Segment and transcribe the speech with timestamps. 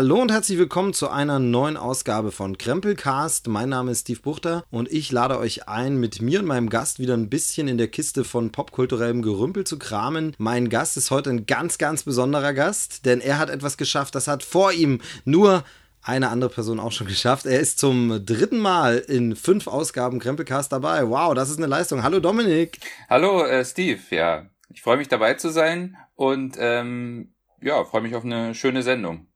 [0.00, 3.48] Hallo und herzlich willkommen zu einer neuen Ausgabe von Krempelcast.
[3.48, 7.00] Mein Name ist Steve Buchter und ich lade euch ein, mit mir und meinem Gast
[7.00, 10.34] wieder ein bisschen in der Kiste von popkulturellem Gerümpel zu kramen.
[10.38, 14.26] Mein Gast ist heute ein ganz, ganz besonderer Gast, denn er hat etwas geschafft, das
[14.26, 15.64] hat vor ihm nur
[16.00, 17.44] eine andere Person auch schon geschafft.
[17.44, 21.06] Er ist zum dritten Mal in fünf Ausgaben Krempelcast dabei.
[21.10, 22.02] Wow, das ist eine Leistung.
[22.02, 22.78] Hallo Dominik.
[23.10, 24.46] Hallo äh, Steve, ja.
[24.72, 29.26] Ich freue mich dabei zu sein und ähm, ja, freue mich auf eine schöne Sendung.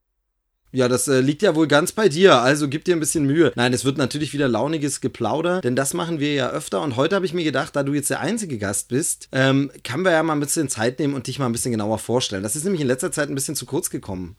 [0.75, 3.53] Ja, das äh, liegt ja wohl ganz bei dir, also gib dir ein bisschen Mühe.
[3.55, 6.81] Nein, es wird natürlich wieder launiges Geplauder, denn das machen wir ja öfter.
[6.81, 10.03] Und heute habe ich mir gedacht, da du jetzt der einzige Gast bist, ähm, können
[10.03, 12.43] wir ja mal ein bisschen Zeit nehmen und dich mal ein bisschen genauer vorstellen.
[12.43, 14.35] Das ist nämlich in letzter Zeit ein bisschen zu kurz gekommen.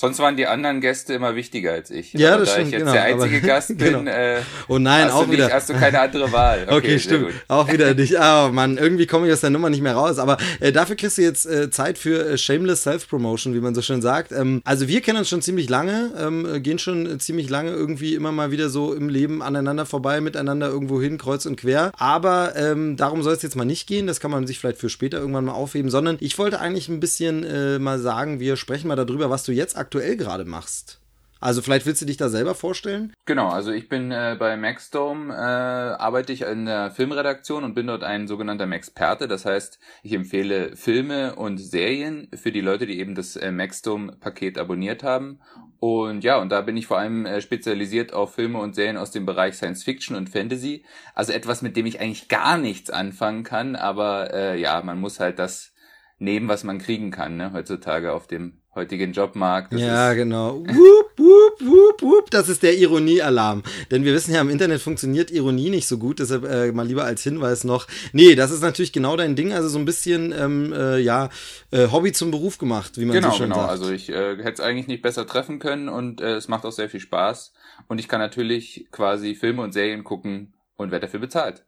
[0.00, 2.12] Sonst waren die anderen Gäste immer wichtiger als ich.
[2.12, 2.66] Ja, aber das da stimmt.
[2.68, 4.08] ich jetzt genau, der einzige aber, Gast bin, genau.
[4.08, 4.36] äh,
[4.68, 5.46] oh nein, auch wieder.
[5.46, 6.66] nicht, hast du keine andere Wahl.
[6.68, 7.34] Okay, Okay, stimmt.
[7.48, 8.16] Auch wieder nicht.
[8.16, 10.20] Ah, Mann, irgendwie komme ich aus der Nummer nicht mehr raus.
[10.20, 13.82] Aber äh, dafür kriegst du jetzt äh, Zeit für äh, Shameless Self-Promotion, wie man so
[13.82, 14.30] schön sagt.
[14.30, 18.14] Ähm, also wir kennen uns schon ziemlich lange, ähm, gehen schon äh, ziemlich lange irgendwie
[18.14, 21.90] immer mal wieder so im Leben aneinander vorbei, miteinander irgendwo hin, kreuz und quer.
[21.98, 24.06] Aber ähm, darum soll es jetzt mal nicht gehen.
[24.06, 27.00] Das kann man sich vielleicht für später irgendwann mal aufheben, sondern ich wollte eigentlich ein
[27.00, 31.00] bisschen äh, mal sagen, wir sprechen mal darüber, was du jetzt aktuell gerade machst.
[31.40, 33.12] Also vielleicht willst du dich da selber vorstellen?
[33.24, 37.86] Genau, also ich bin äh, bei Maxdome, äh, arbeite ich in der Filmredaktion und bin
[37.86, 39.28] dort ein sogenannter Maxperte.
[39.28, 44.58] Das heißt, ich empfehle Filme und Serien für die Leute, die eben das äh, Maxdome-Paket
[44.58, 45.38] abonniert haben.
[45.78, 49.12] Und ja, und da bin ich vor allem äh, spezialisiert auf Filme und Serien aus
[49.12, 50.84] dem Bereich Science Fiction und Fantasy.
[51.14, 55.20] Also etwas, mit dem ich eigentlich gar nichts anfangen kann, aber äh, ja, man muss
[55.20, 55.72] halt das
[56.18, 59.72] nehmen, was man kriegen kann, ne, heutzutage auf dem heutigen Jobmarkt.
[59.72, 60.54] Das ja, ist, genau.
[60.66, 62.30] Wup, wup, wup, wup.
[62.30, 63.62] Das ist der Ironiealarm.
[63.90, 67.04] Denn wir wissen ja, im Internet funktioniert Ironie nicht so gut, deshalb äh, mal lieber
[67.04, 67.86] als Hinweis noch.
[68.12, 71.28] Nee, das ist natürlich genau dein Ding, also so ein bisschen, ähm, äh, ja,
[71.70, 73.60] äh, Hobby zum Beruf gemacht, wie man Genau, so schön genau.
[73.62, 73.70] sagt.
[73.70, 76.72] Also ich äh, hätte es eigentlich nicht besser treffen können und äh, es macht auch
[76.72, 77.52] sehr viel Spaß.
[77.88, 81.64] Und ich kann natürlich quasi Filme und Serien gucken und werde dafür bezahlt.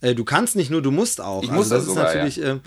[0.00, 1.42] Äh, du kannst nicht nur, du musst auch.
[1.42, 2.60] Ich also muss das das ist sogar, natürlich, ähm,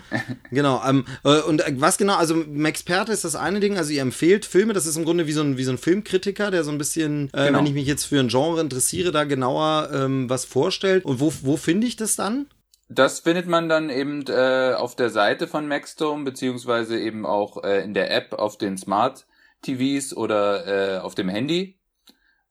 [0.50, 0.82] genau.
[0.86, 4.44] Ähm, äh, und äh, was genau, also Maxperte ist das eine Ding, also ihr empfehlt
[4.44, 6.78] Filme, das ist im Grunde wie so ein, wie so ein Filmkritiker, der so ein
[6.78, 7.58] bisschen, äh, Genau.
[7.58, 11.04] wenn ich mich jetzt für ein Genre interessiere, da genauer ähm, was vorstellt.
[11.04, 12.46] Und wo, wo finde ich das dann?
[12.90, 17.84] Das findet man dann eben äh, auf der Seite von Maxdome, beziehungsweise eben auch äh,
[17.84, 19.26] in der App auf den Smart
[19.62, 21.77] TVs oder äh, auf dem Handy.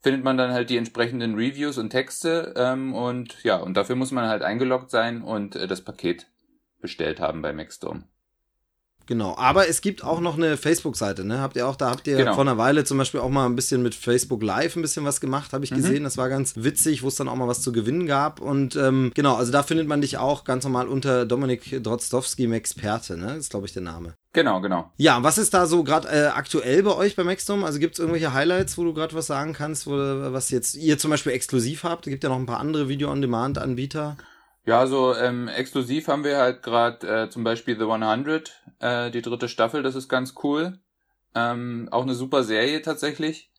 [0.07, 4.11] Findet man dann halt die entsprechenden Reviews und Texte ähm, und ja, und dafür muss
[4.11, 6.27] man halt eingeloggt sein und äh, das Paket
[6.79, 8.05] bestellt haben bei Maxdome.
[9.07, 11.39] Genau, aber es gibt auch noch eine Facebook-Seite, ne?
[11.39, 12.33] Habt ihr auch, da habt ihr Genau.
[12.33, 15.21] vor einer Weile zum Beispiel auch mal ein bisschen mit Facebook Live ein bisschen was
[15.21, 15.77] gemacht, habe ich Mhm.
[15.77, 16.03] gesehen.
[16.03, 18.41] Das war ganz witzig, wo es dann auch mal was zu gewinnen gab.
[18.41, 23.17] Und ähm, genau, also da findet man dich auch ganz normal unter Dominik Drozdowski Maxperte,
[23.17, 23.27] ne?
[23.27, 24.13] Das ist, glaube ich, der Name.
[24.33, 24.91] Genau, genau.
[24.97, 27.65] Ja, was ist da so gerade äh, aktuell bei euch bei Maxdome?
[27.65, 30.97] Also gibt es irgendwelche Highlights, wo du gerade was sagen kannst, wo, was jetzt ihr
[30.99, 32.05] zum Beispiel exklusiv habt?
[32.05, 34.17] Es gibt ja noch ein paar andere Video-on-Demand-Anbieter.
[34.67, 39.21] Ja, so ähm, exklusiv haben wir halt gerade äh, zum Beispiel The 100, äh, die
[39.21, 40.77] dritte Staffel, das ist ganz cool.
[41.33, 43.49] Ähm, auch eine super Serie tatsächlich.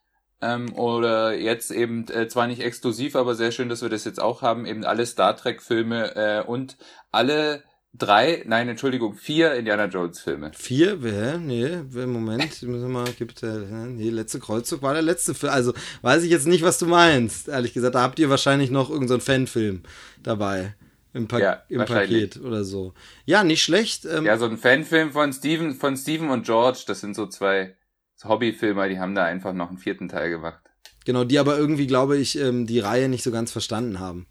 [0.42, 4.20] Ähm, oder jetzt eben äh, zwar nicht exklusiv, aber sehr schön, dass wir das jetzt
[4.20, 4.66] auch haben.
[4.66, 6.76] Eben alle Star Trek-Filme äh, und
[7.10, 7.62] alle
[7.94, 10.50] drei, nein, Entschuldigung, vier Indiana Jones-Filme.
[10.54, 10.98] Vier?
[11.02, 11.38] Hä?
[11.38, 15.54] Nee, Moment, müssen wir mal, gibt nee, letzte Kreuzzug war der letzte Film.
[15.54, 17.48] Also weiß ich jetzt nicht, was du meinst.
[17.48, 19.84] Ehrlich gesagt, da habt ihr wahrscheinlich noch irgendeinen so Fanfilm
[20.22, 20.74] dabei.
[21.18, 21.84] Im, pa Ja, im.
[21.84, 22.94] Paket oder so.
[23.24, 24.04] Ja, nicht schlecht.
[24.04, 27.74] Ähm, Ja, so ein Fanfilm von Steven, von Steven und George, das sind so zwei
[28.22, 30.62] Hobbyfilmer, die haben da einfach noch einen vierten Teil gemacht.
[31.04, 34.26] Genau, die aber irgendwie, glaube ich, ähm, die Reihe nicht so ganz verstanden haben.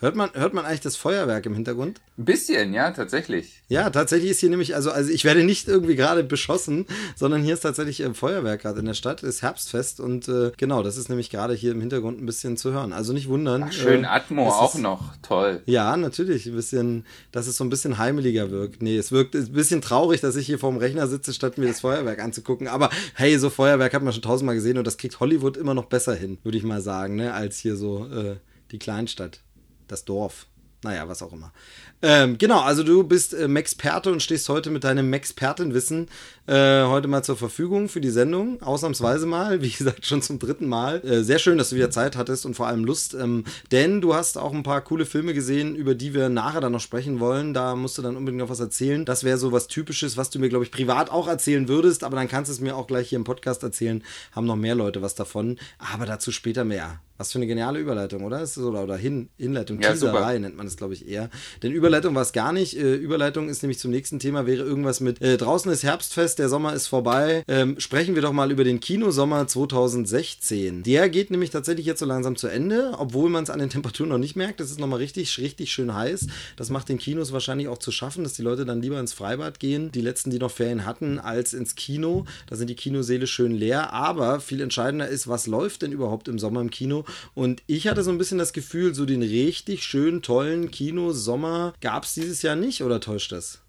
[0.00, 2.00] Hört man, hört man eigentlich das Feuerwerk im Hintergrund?
[2.16, 3.62] Ein bisschen, ja, tatsächlich.
[3.68, 6.86] Ja, tatsächlich ist hier nämlich, also, also ich werde nicht irgendwie gerade beschossen,
[7.16, 10.84] sondern hier ist tatsächlich äh, Feuerwerk gerade in der Stadt, ist Herbstfest und äh, genau,
[10.84, 12.92] das ist nämlich gerade hier im Hintergrund ein bisschen zu hören.
[12.92, 13.64] Also nicht wundern.
[13.66, 15.62] Ach, schön äh, Atmo auch ist- noch, toll.
[15.66, 18.80] Ja, natürlich, ein bisschen, dass es so ein bisschen heimeliger wirkt.
[18.82, 21.80] Nee, es wirkt ein bisschen traurig, dass ich hier vorm Rechner sitze, statt mir das
[21.80, 22.68] Feuerwerk anzugucken.
[22.68, 25.86] Aber hey, so Feuerwerk hat man schon tausendmal gesehen und das kriegt Hollywood immer noch
[25.86, 28.36] besser hin, würde ich mal sagen, ne, als hier so äh,
[28.70, 29.40] die Kleinstadt,
[29.88, 30.46] das Dorf.
[30.84, 31.52] Naja, was auch immer.
[32.00, 36.08] Ähm, genau, also du bist äh, Maxperte und stehst heute mit deinem Maxpertenwissen
[36.46, 38.62] äh, heute mal zur Verfügung für die Sendung.
[38.62, 41.04] Ausnahmsweise mal, wie gesagt, schon zum dritten Mal.
[41.04, 43.14] Äh, sehr schön, dass du wieder Zeit hattest und vor allem Lust.
[43.14, 46.72] Ähm, denn du hast auch ein paar coole Filme gesehen, über die wir nachher dann
[46.72, 47.52] noch sprechen wollen.
[47.52, 49.04] Da musst du dann unbedingt noch was erzählen.
[49.04, 52.04] Das wäre so was Typisches, was du mir, glaube ich, privat auch erzählen würdest.
[52.04, 54.02] Aber dann kannst du es mir auch gleich hier im Podcast erzählen.
[54.32, 55.58] Haben noch mehr Leute was davon.
[55.78, 57.00] Aber dazu später mehr.
[57.18, 58.40] Was für eine geniale Überleitung, oder?
[58.40, 60.38] Ist das, oder, oder Hin, Hinleitung, Ja, Teaserei super.
[60.38, 61.30] nennt man es, glaube ich, eher.
[61.64, 62.76] Denn Überleitung war es gar nicht.
[62.76, 66.50] Äh, Überleitung ist nämlich zum nächsten Thema, wäre irgendwas mit äh, draußen ist Herbstfest, der
[66.50, 67.44] Sommer ist vorbei.
[67.48, 70.82] Ähm, sprechen wir doch mal über den Kinosommer 2016.
[70.82, 74.10] Der geht nämlich tatsächlich jetzt so langsam zu Ende, obwohl man es an den Temperaturen
[74.10, 74.60] noch nicht merkt.
[74.60, 76.26] Es ist nochmal richtig, richtig schön heiß.
[76.56, 79.58] Das macht den Kinos wahrscheinlich auch zu schaffen, dass die Leute dann lieber ins Freibad
[79.58, 82.26] gehen, die letzten, die noch Ferien hatten, als ins Kino.
[82.48, 83.94] Da sind die Kinoseele schön leer.
[83.94, 87.06] Aber viel entscheidender ist, was läuft denn überhaupt im Sommer im Kino?
[87.32, 92.04] Und ich hatte so ein bisschen das Gefühl, so den richtig schönen, tollen Kino-Sommer gab
[92.04, 93.62] es dieses Jahr nicht, oder täuscht das?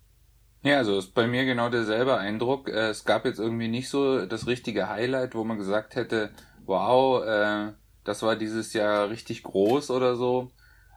[0.61, 2.67] Ja, also ist bei mir genau derselbe Eindruck.
[2.69, 6.31] Äh, es gab jetzt irgendwie nicht so das richtige Highlight, wo man gesagt hätte,
[6.65, 7.71] wow, äh,
[8.03, 10.51] das war dieses Jahr richtig groß oder so.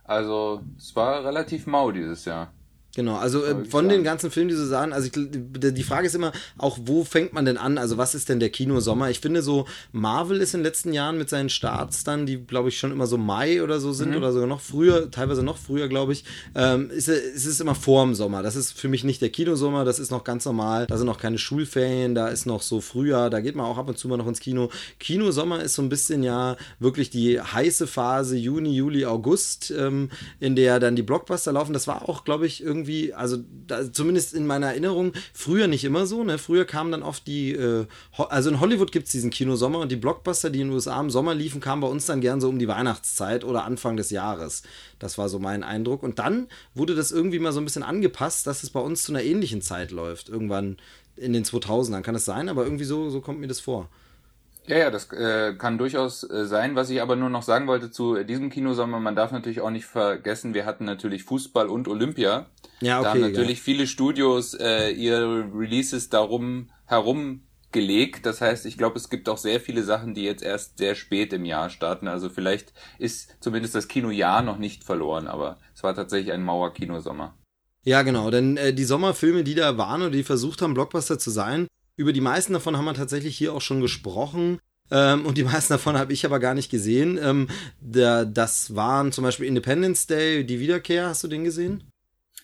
[0.05, 2.53] Also es war relativ mau dieses Jahr.
[2.95, 6.15] Genau, also äh, von den ganzen Filmen, die so sagen, also ich, die Frage ist
[6.15, 7.79] immer auch, wo fängt man denn an?
[7.79, 9.09] Also was ist denn der Kinosommer?
[9.09, 12.69] Ich finde so, Marvel ist in den letzten Jahren mit seinen Starts dann, die glaube
[12.69, 14.17] ich schon immer so Mai oder so sind mhm.
[14.19, 16.25] oder sogar noch früher, teilweise noch früher, glaube ich,
[16.55, 18.43] ähm, ist, ist es immer vor dem Sommer.
[18.43, 20.87] Das ist für mich nicht der Kinosommer, das ist noch ganz normal.
[20.87, 23.89] Da sind noch keine Schulferien, da ist noch so Frühjahr, da geht man auch ab
[23.89, 24.69] und zu mal noch ins Kino.
[24.99, 30.11] Kinosommer ist so ein bisschen ja wirklich die heiße Phase Juni, Juli, August, ähm,
[30.41, 31.73] in der dann die Blockbuster laufen.
[31.73, 35.85] Das war auch, glaube ich, irgendwie irgendwie, also da, zumindest in meiner Erinnerung, früher nicht
[35.85, 36.25] immer so.
[36.25, 36.39] Ne?
[36.39, 37.87] Früher kamen dann oft die, äh,
[38.17, 41.11] also in Hollywood gibt es diesen Kinosommer und die Blockbuster, die in den USA im
[41.11, 44.63] Sommer liefen, kamen bei uns dann gern so um die Weihnachtszeit oder Anfang des Jahres.
[44.99, 46.03] Das war so mein Eindruck.
[46.03, 49.13] Und dann wurde das irgendwie mal so ein bisschen angepasst, dass es bei uns zu
[49.13, 50.29] einer ähnlichen Zeit läuft.
[50.29, 50.77] Irgendwann
[51.17, 53.89] in den 2000ern kann es sein, aber irgendwie so, so kommt mir das vor.
[54.67, 56.77] Ja, ja, das äh, kann durchaus äh, sein.
[56.77, 59.87] Was ich aber nur noch sagen wollte zu diesem Kinosommer, man darf natürlich auch nicht
[59.87, 62.47] vergessen, wir hatten natürlich Fußball und Olympia.
[62.81, 63.05] Ja, okay.
[63.05, 63.65] Da haben natürlich ja.
[63.65, 67.43] viele Studios äh, ihre Releases darum herum
[67.73, 68.27] gelegt.
[68.27, 71.33] Das heißt, ich glaube, es gibt auch sehr viele Sachen, die jetzt erst sehr spät
[71.33, 72.07] im Jahr starten.
[72.07, 77.37] Also vielleicht ist zumindest das Kinojahr noch nicht verloren, aber es war tatsächlich ein Mauerkinosommer.
[77.85, 81.31] Ja, genau, denn äh, die Sommerfilme, die da waren oder die versucht haben, Blockbuster zu
[81.31, 81.67] sein,
[81.97, 84.59] über die meisten davon haben wir tatsächlich hier auch schon gesprochen.
[84.91, 87.19] Ähm, und die meisten davon habe ich aber gar nicht gesehen.
[87.23, 87.49] Ähm,
[87.81, 91.09] der, das waren zum Beispiel Independence Day, die Wiederkehr.
[91.09, 91.85] Hast du den gesehen?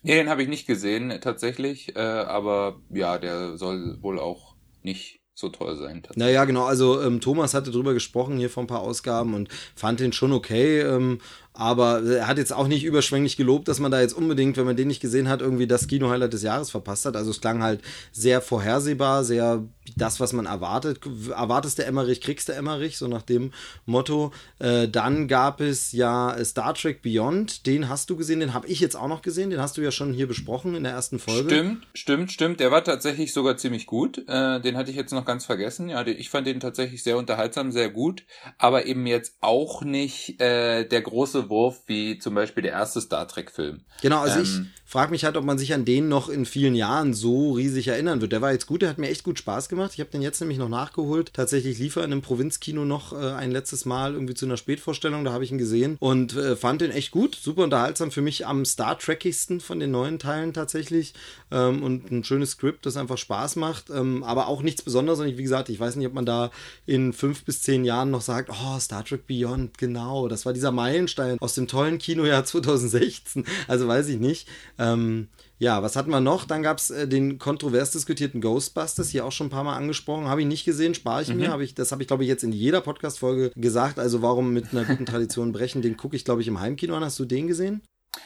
[0.02, 1.96] Nee, den habe ich nicht gesehen, tatsächlich.
[1.96, 6.02] Äh, aber ja, der soll wohl auch nicht so toll sein.
[6.16, 6.64] Naja, genau.
[6.64, 10.32] Also ähm, Thomas hatte drüber gesprochen hier vor ein paar Ausgaben und fand den schon
[10.32, 10.80] okay.
[10.80, 11.20] Ähm,
[11.58, 14.76] aber er hat jetzt auch nicht überschwänglich gelobt, dass man da jetzt unbedingt, wenn man
[14.76, 17.16] den nicht gesehen hat, irgendwie das Kino-Highlight des Jahres verpasst hat.
[17.16, 17.82] Also es klang halt
[18.12, 19.64] sehr vorhersehbar, sehr
[19.96, 21.00] das, was man erwartet.
[21.30, 23.52] Erwartest du Emmerich, kriegst du Emmerich, so nach dem
[23.86, 24.30] Motto.
[24.60, 28.78] Äh, dann gab es ja Star Trek Beyond, den hast du gesehen, den habe ich
[28.78, 31.50] jetzt auch noch gesehen, den hast du ja schon hier besprochen in der ersten Folge.
[31.50, 32.60] Stimmt, stimmt, stimmt.
[32.60, 34.18] Der war tatsächlich sogar ziemlich gut.
[34.28, 35.88] Äh, den hatte ich jetzt noch ganz vergessen.
[35.88, 38.22] Ja, ich fand den tatsächlich sehr unterhaltsam, sehr gut,
[38.58, 43.26] aber eben jetzt auch nicht äh, der große Wurf wie zum Beispiel der erste Star
[43.26, 43.80] Trek-Film.
[44.02, 44.42] Genau, also ähm,
[44.74, 47.88] ich frage mich halt, ob man sich an den noch in vielen Jahren so riesig
[47.88, 48.32] erinnern wird.
[48.32, 49.90] Der war jetzt gut, der hat mir echt gut Spaß gemacht.
[49.92, 51.34] Ich habe den jetzt nämlich noch nachgeholt.
[51.34, 55.26] Tatsächlich lief er in einem Provinzkino noch äh, ein letztes Mal irgendwie zu einer Spätvorstellung,
[55.26, 58.10] da habe ich ihn gesehen und äh, fand den echt gut, super unterhaltsam.
[58.10, 61.12] Für mich am Star Trekigsten von den neuen Teilen tatsächlich
[61.50, 65.20] ähm, und ein schönes Skript, das einfach Spaß macht, ähm, aber auch nichts Besonderes.
[65.20, 66.50] Und wie gesagt, ich weiß nicht, ob man da
[66.86, 70.72] in fünf bis zehn Jahren noch sagt, oh, Star Trek Beyond, genau, das war dieser
[70.72, 73.44] Meilenstein aus dem tollen Kinojahr 2016.
[73.66, 74.48] Also weiß ich nicht.
[74.78, 76.44] Ähm, ja, was hatten wir noch?
[76.44, 80.28] Dann gab es äh, den kontrovers diskutierten Ghostbusters, hier auch schon ein paar Mal angesprochen.
[80.28, 81.36] Habe ich nicht gesehen, spare ich mhm.
[81.36, 81.50] mir.
[81.50, 83.98] Hab ich, das habe ich, glaube ich, jetzt in jeder Podcast-Folge gesagt.
[83.98, 85.82] Also warum mit einer guten Tradition brechen?
[85.82, 87.04] Den gucke ich, glaube ich, im Heimkino an.
[87.04, 87.82] Hast du den gesehen?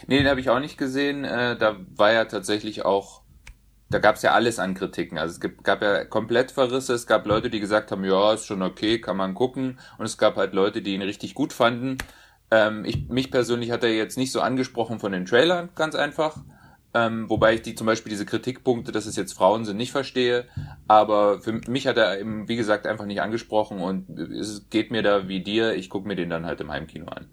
[0.06, 1.24] Nee, den habe ich auch nicht gesehen.
[1.24, 3.22] Äh, da war ja tatsächlich auch
[3.92, 5.18] da gab es ja alles an Kritiken.
[5.18, 8.46] Also es gibt, gab ja komplett Verrisse, es gab Leute, die gesagt haben, ja, ist
[8.46, 9.78] schon okay, kann man gucken.
[9.98, 11.98] Und es gab halt Leute, die ihn richtig gut fanden.
[12.52, 16.36] Ähm, ich, mich persönlich hat er jetzt nicht so angesprochen von den Trailern, ganz einfach.
[16.92, 20.44] Ähm, wobei ich die zum Beispiel diese Kritikpunkte, dass es jetzt Frauen sind, nicht verstehe.
[20.86, 25.02] Aber für mich hat er eben, wie gesagt, einfach nicht angesprochen und es geht mir
[25.02, 27.26] da wie dir, ich gucke mir den dann halt im Heimkino an.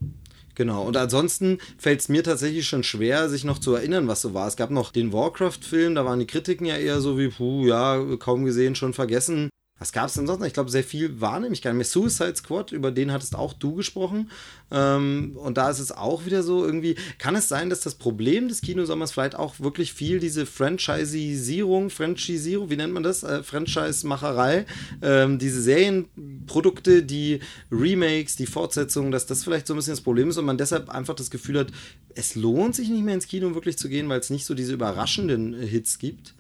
[0.56, 4.34] Genau, und ansonsten fällt es mir tatsächlich schon schwer, sich noch zu erinnern, was so
[4.34, 4.48] war.
[4.48, 8.02] Es gab noch den Warcraft-Film, da waren die Kritiken ja eher so wie, puh, ja,
[8.20, 9.50] kaum gesehen, schon vergessen.
[9.80, 10.48] Was gab es denn sonst noch?
[10.48, 11.86] Ich glaube, sehr viel war nämlich gar nicht mehr.
[11.86, 14.30] Suicide Squad, über den hattest auch du gesprochen.
[14.72, 16.96] Ähm, und da ist es auch wieder so irgendwie.
[17.18, 22.70] Kann es sein, dass das Problem des Kinosommers vielleicht auch wirklich viel diese Franchisierung, Franchisierung,
[22.70, 23.24] wie nennt man das?
[23.24, 24.66] Äh, Franchise-Macherei,
[25.02, 27.40] ähm, diese Serienprodukte, die
[27.72, 30.90] Remakes, die Fortsetzungen, dass das vielleicht so ein bisschen das Problem ist und man deshalb
[30.90, 31.68] einfach das Gefühl hat,
[32.16, 34.74] es lohnt sich nicht mehr ins Kino wirklich zu gehen, weil es nicht so diese
[34.74, 36.34] überraschenden Hits gibt?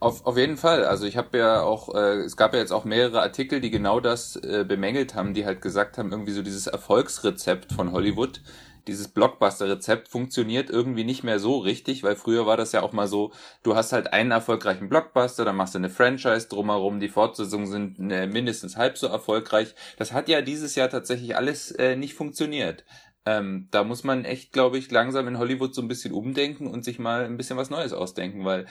[0.00, 0.84] Auf, auf jeden Fall.
[0.84, 4.00] Also ich habe ja auch, äh, es gab ja jetzt auch mehrere Artikel, die genau
[4.00, 8.40] das äh, bemängelt haben, die halt gesagt haben, irgendwie so dieses Erfolgsrezept von Hollywood,
[8.86, 13.06] dieses Blockbuster-Rezept funktioniert irgendwie nicht mehr so richtig, weil früher war das ja auch mal
[13.06, 17.66] so, du hast halt einen erfolgreichen Blockbuster, dann machst du eine Franchise drumherum, die Fortsetzungen
[17.66, 19.74] sind äh, mindestens halb so erfolgreich.
[19.96, 22.84] Das hat ja dieses Jahr tatsächlich alles äh, nicht funktioniert.
[23.26, 26.84] Ähm, da muss man echt, glaube ich, langsam in Hollywood so ein bisschen umdenken und
[26.84, 28.66] sich mal ein bisschen was Neues ausdenken, weil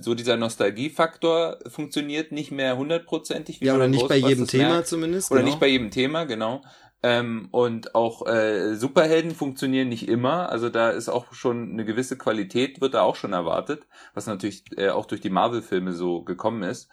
[0.00, 3.60] so dieser Nostalgiefaktor funktioniert nicht mehr hundertprozentig.
[3.60, 4.88] Ja, oder nicht bei jedem Thema merkt.
[4.88, 5.30] zumindest.
[5.30, 5.50] Oder genau.
[5.50, 6.62] nicht bei jedem Thema, genau.
[7.02, 10.48] Ähm, und auch äh, Superhelden funktionieren nicht immer.
[10.50, 14.64] Also da ist auch schon eine gewisse Qualität, wird da auch schon erwartet, was natürlich
[14.78, 16.88] äh, auch durch die Marvel-Filme so gekommen ist.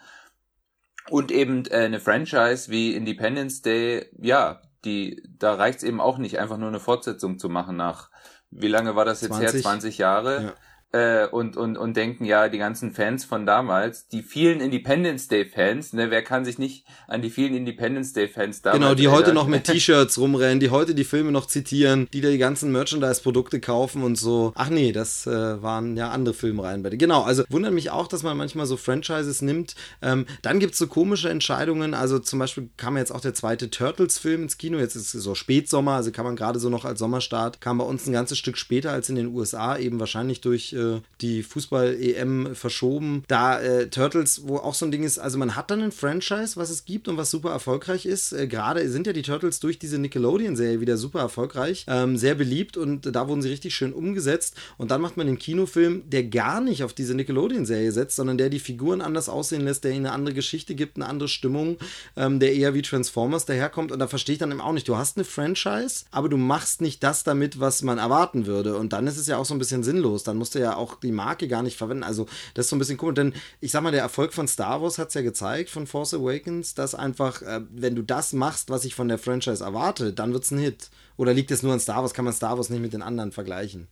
[1.08, 6.38] Und eben äh, eine Franchise wie Independence Day, ja, die, da reicht's eben auch nicht,
[6.38, 8.10] einfach nur eine Fortsetzung zu machen nach,
[8.50, 9.62] wie lange war das jetzt 20, her?
[9.62, 10.42] 20 Jahre.
[10.42, 10.52] Ja
[10.92, 15.44] äh, und, und, und denken, ja, die ganzen Fans von damals, die vielen Independence Day
[15.44, 19.04] Fans, ne, wer kann sich nicht an die vielen Independence Day Fans damals Genau, die
[19.04, 19.18] erinnern?
[19.18, 22.72] heute noch mit T-Shirts rumrennen, die heute die Filme noch zitieren, die da die ganzen
[22.72, 24.52] Merchandise-Produkte kaufen und so.
[24.56, 26.96] Ach nee, das äh, waren ja andere Filmreihen bei dir.
[26.96, 29.76] Genau, also wundert mich auch, dass man manchmal so Franchises nimmt.
[30.02, 34.42] Ähm, dann gibt's so komische Entscheidungen, also zum Beispiel kam jetzt auch der zweite Turtles-Film
[34.42, 37.60] ins Kino, jetzt ist es so Spätsommer, also kann man gerade so noch als Sommerstart,
[37.60, 41.00] kam bei uns ein ganzes Stück später als in den USA, eben wahrscheinlich durch äh,
[41.20, 43.24] die Fußball-EM verschoben.
[43.28, 46.56] Da äh, Turtles, wo auch so ein Ding ist, also man hat dann ein Franchise,
[46.56, 48.32] was es gibt und was super erfolgreich ist.
[48.32, 52.76] Äh, Gerade sind ja die Turtles durch diese Nickelodeon-Serie wieder super erfolgreich, ähm, sehr beliebt
[52.76, 54.56] und da wurden sie richtig schön umgesetzt.
[54.78, 58.50] Und dann macht man den Kinofilm, der gar nicht auf diese Nickelodeon-Serie setzt, sondern der
[58.50, 61.76] die Figuren anders aussehen lässt, der ihnen eine andere Geschichte gibt, eine andere Stimmung,
[62.16, 63.92] ähm, der eher wie Transformers daherkommt.
[63.92, 66.80] Und da verstehe ich dann eben auch nicht, du hast eine Franchise, aber du machst
[66.80, 68.76] nicht das damit, was man erwarten würde.
[68.76, 70.22] Und dann ist es ja auch so ein bisschen sinnlos.
[70.22, 72.02] Dann musst du ja auch die Marke gar nicht verwenden.
[72.02, 73.14] Also das ist so ein bisschen cool.
[73.14, 76.14] Denn ich sag mal, der Erfolg von Star Wars hat es ja gezeigt, von Force
[76.14, 80.32] Awakens, dass einfach, äh, wenn du das machst, was ich von der Franchise erwarte, dann
[80.32, 80.90] wird es ein Hit.
[81.16, 82.14] Oder liegt es nur an Star Wars?
[82.14, 83.88] Kann man Star Wars nicht mit den anderen vergleichen?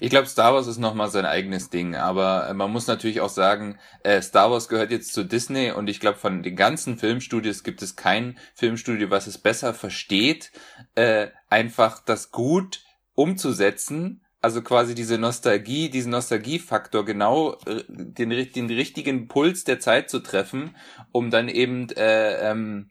[0.00, 3.28] Ich glaube, Star Wars ist nochmal sein eigenes Ding, aber äh, man muss natürlich auch
[3.28, 7.62] sagen, äh, Star Wars gehört jetzt zu Disney und ich glaube, von den ganzen Filmstudios
[7.62, 10.50] gibt es kein Filmstudio, was es besser versteht,
[10.96, 12.82] äh, einfach das gut
[13.14, 20.08] umzusetzen also quasi diese Nostalgie, diesen Nostalgiefaktor genau äh, den, den richtigen Puls der Zeit
[20.08, 20.76] zu treffen,
[21.10, 22.88] um dann eben äh, ähm,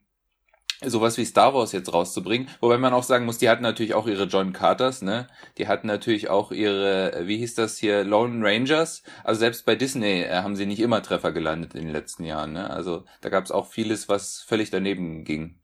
[0.83, 2.49] sowas wie Star Wars jetzt rauszubringen.
[2.59, 5.27] Wobei man auch sagen muss, die hatten natürlich auch ihre John Carters, ne?
[5.57, 9.03] Die hatten natürlich auch ihre, äh, wie hieß das hier, Lone Rangers.
[9.23, 12.51] Also selbst bei Disney äh, haben sie nicht immer Treffer gelandet in den letzten Jahren,
[12.51, 12.69] ne?
[12.69, 15.55] Also da gab es auch vieles, was völlig daneben ging.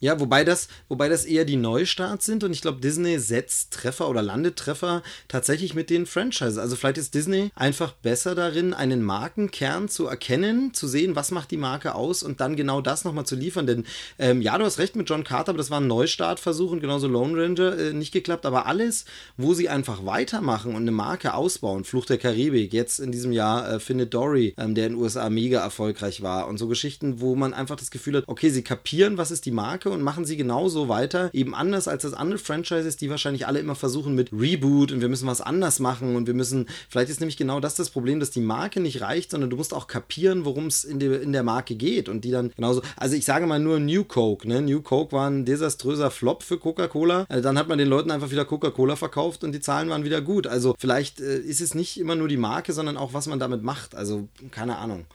[0.00, 4.08] Ja, wobei das, wobei das eher die Neustarts sind und ich glaube, Disney setzt Treffer
[4.08, 6.56] oder Landetreffer tatsächlich mit den Franchises.
[6.56, 11.50] Also vielleicht ist Disney einfach besser darin, einen Markenkern zu erkennen, zu sehen, was macht
[11.50, 13.66] die Marke aus und dann genau das nochmal zu liefern.
[13.66, 13.84] Denn
[14.18, 17.06] ähm, ja, du hast recht mit John Carter, aber das war ein Neustartversuch und genauso
[17.06, 18.46] Lone Ranger äh, nicht geklappt.
[18.46, 19.04] Aber alles,
[19.36, 23.70] wo sie einfach weitermachen und eine Marke ausbauen, Fluch der Karibik, jetzt in diesem Jahr
[23.70, 27.36] äh, Findet Dory, ähm, der in den USA mega erfolgreich war und so Geschichten, wo
[27.36, 30.36] man einfach das Gefühl hat, okay, sie kapieren, was ist die Marke und machen sie
[30.36, 31.30] genauso weiter.
[31.32, 35.08] Eben anders als das andere Franchises, die wahrscheinlich alle immer versuchen mit Reboot und wir
[35.08, 38.30] müssen was anders machen und wir müssen, vielleicht ist nämlich genau das das Problem, dass
[38.30, 41.74] die Marke nicht reicht, sondern du musst auch kapieren, worum es in, in der Marke
[41.74, 44.60] geht und die dann genauso, also ich sage mal nur New Coke, ne?
[44.60, 47.26] New Coke war ein desaströser Flop für Coca-Cola.
[47.28, 50.20] Also dann hat man den Leuten einfach wieder Coca-Cola verkauft und die Zahlen waren wieder
[50.20, 50.46] gut.
[50.46, 53.62] Also vielleicht äh, ist es nicht immer nur die Marke, sondern auch was man damit
[53.62, 53.94] macht.
[53.94, 55.06] Also keine Ahnung.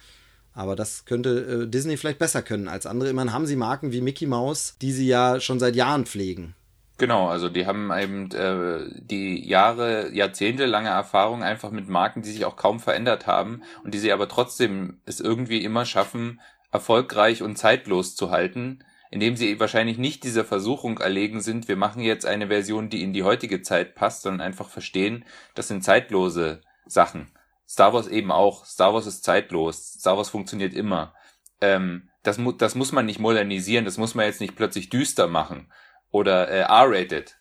[0.55, 3.09] Aber das könnte äh, Disney vielleicht besser können als andere.
[3.09, 6.55] Immerhin haben sie Marken wie Mickey Mouse, die sie ja schon seit Jahren pflegen.
[6.97, 12.45] Genau, also die haben eben äh, die Jahre, jahrzehntelange Erfahrung einfach mit Marken, die sich
[12.45, 16.39] auch kaum verändert haben und die sie aber trotzdem es irgendwie immer schaffen,
[16.71, 18.79] erfolgreich und zeitlos zu halten,
[19.11, 23.11] indem sie wahrscheinlich nicht dieser Versuchung erlegen sind, wir machen jetzt eine Version, die in
[23.11, 27.27] die heutige Zeit passt, sondern einfach verstehen, das sind zeitlose Sachen.
[27.67, 28.65] Star Wars eben auch.
[28.65, 29.93] Star Wars ist zeitlos.
[29.99, 31.13] Star Wars funktioniert immer.
[31.61, 35.27] Ähm, das, mu das muss man nicht modernisieren, das muss man jetzt nicht plötzlich düster
[35.27, 35.71] machen
[36.11, 37.37] oder äh, R-rated.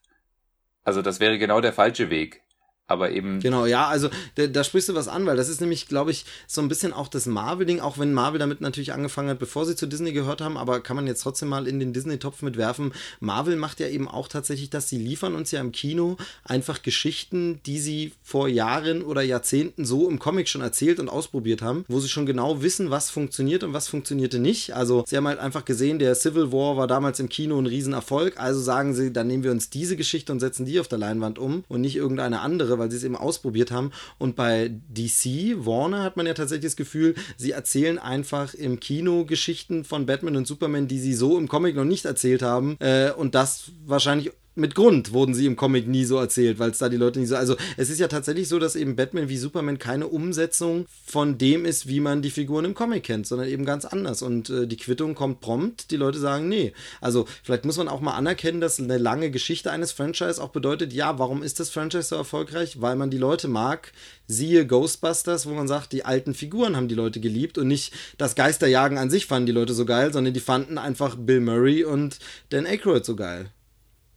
[0.85, 2.44] Also das wäre genau der falsche Weg
[2.87, 3.41] aber eben.
[3.41, 6.27] Genau, ja, also da, da, sprichst du was an, weil das ist nämlich, glaube ich,
[6.47, 9.75] so ein bisschen auch das Marvel-Ding, auch wenn Marvel damit natürlich angefangen hat, bevor sie
[9.75, 12.93] zu Disney gehört haben, aber kann man jetzt trotzdem mal in den Disney-Topf mitwerfen.
[13.21, 17.61] Marvel macht ja eben auch tatsächlich, dass sie liefern uns ja im Kino einfach Geschichten,
[17.65, 22.01] die sie vor Jahren oder Jahrzehnten so im Comic schon erzählt und ausprobiert haben, wo
[22.01, 24.75] sie schon genau wissen, was funktioniert und was funktionierte nicht.
[24.75, 28.39] Also sie haben halt einfach gesehen, der Civil War war damals im Kino ein Riesenerfolg,
[28.39, 31.39] also sagen sie, dann nehmen wir uns diese Geschichte und setzen die auf der Leinwand
[31.39, 33.91] um und nicht irgendeine andere wäre, weil sie es eben ausprobiert haben.
[34.19, 39.25] Und bei DC, Warner, hat man ja tatsächlich das Gefühl, sie erzählen einfach im Kino
[39.25, 42.77] Geschichten von Batman und Superman, die sie so im Comic noch nicht erzählt haben.
[42.81, 46.79] Äh, und das wahrscheinlich mit Grund wurden sie im Comic nie so erzählt, weil es
[46.79, 47.37] da die Leute nie so.
[47.37, 51.65] Also es ist ja tatsächlich so, dass eben Batman wie Superman keine Umsetzung von dem
[51.65, 54.23] ist, wie man die Figuren im Comic kennt, sondern eben ganz anders.
[54.23, 56.73] Und äh, die Quittung kommt prompt, die Leute sagen, nee.
[57.01, 60.93] Also vielleicht muss man auch mal anerkennen, dass eine lange Geschichte eines Franchise auch bedeutet,
[60.93, 62.81] ja, warum ist das Franchise so erfolgreich?
[62.81, 63.93] Weil man die Leute mag.
[64.27, 68.35] Siehe Ghostbusters, wo man sagt, die alten Figuren haben die Leute geliebt und nicht das
[68.35, 72.19] Geisterjagen an sich fanden die Leute so geil, sondern die fanden einfach Bill Murray und
[72.51, 73.51] Dan Aykroyd so geil.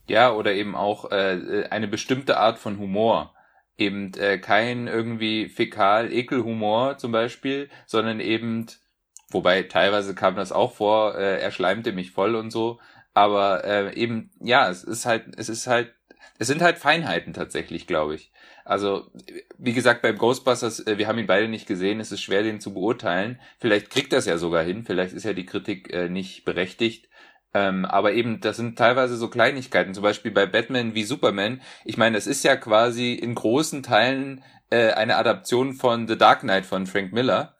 [0.07, 3.33] Ja, oder eben auch äh, eine bestimmte Art von Humor.
[3.77, 8.67] Eben äh, kein irgendwie fäkal-Ekelhumor zum Beispiel, sondern eben,
[9.29, 12.79] wobei teilweise kam das auch vor, äh, er schleimte mich voll und so.
[13.13, 15.93] Aber äh, eben, ja, es ist halt, es ist halt,
[16.39, 18.31] es sind halt Feinheiten tatsächlich, glaube ich.
[18.63, 19.09] Also,
[19.57, 22.59] wie gesagt, beim Ghostbusters, äh, wir haben ihn beide nicht gesehen, es ist schwer, den
[22.59, 23.39] zu beurteilen.
[23.59, 27.09] Vielleicht kriegt das ja sogar hin, vielleicht ist ja die Kritik äh, nicht berechtigt.
[27.57, 31.59] Ähm, aber eben, das sind teilweise so Kleinigkeiten, zum Beispiel bei Batman wie Superman.
[31.85, 36.41] Ich meine, das ist ja quasi in großen Teilen äh, eine Adaption von The Dark
[36.41, 37.55] Knight von Frank Miller,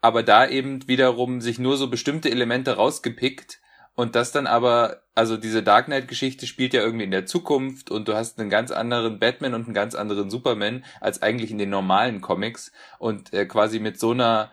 [0.00, 3.58] aber da eben wiederum sich nur so bestimmte Elemente rausgepickt
[3.94, 8.06] und das dann aber, also diese Dark Knight-Geschichte spielt ja irgendwie in der Zukunft und
[8.06, 11.70] du hast einen ganz anderen Batman und einen ganz anderen Superman als eigentlich in den
[11.70, 12.70] normalen Comics
[13.00, 14.52] und äh, quasi mit so einer,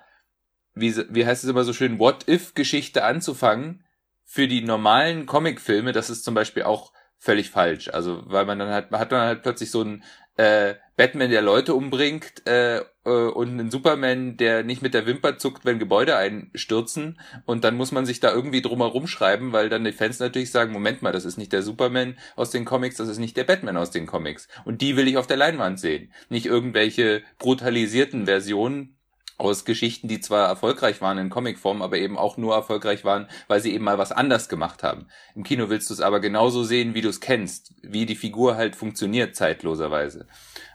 [0.73, 3.83] wie, wie heißt es immer so schön, What-If-Geschichte anzufangen,
[4.31, 7.89] für die normalen Comicfilme, das ist zum Beispiel auch völlig falsch.
[7.89, 10.03] Also, weil man dann halt, hat man halt plötzlich so einen
[10.37, 15.39] äh, Batman, der Leute umbringt, äh, äh, und einen Superman, der nicht mit der Wimper
[15.39, 17.19] zuckt, wenn Gebäude einstürzen.
[17.45, 20.71] Und dann muss man sich da irgendwie drumherum schreiben, weil dann die Fans natürlich sagen,
[20.73, 23.77] Moment mal, das ist nicht der Superman aus den Comics, das ist nicht der Batman
[23.77, 24.47] aus den Comics.
[24.63, 26.13] Und die will ich auf der Leinwand sehen.
[26.29, 28.98] Nicht irgendwelche brutalisierten Versionen,
[29.39, 33.61] aus Geschichten, die zwar erfolgreich waren in Comicform, aber eben auch nur erfolgreich waren, weil
[33.61, 35.07] sie eben mal was anders gemacht haben.
[35.33, 38.55] Im Kino willst du es aber genauso sehen, wie du es kennst, wie die Figur
[38.55, 40.27] halt funktioniert zeitloserweise.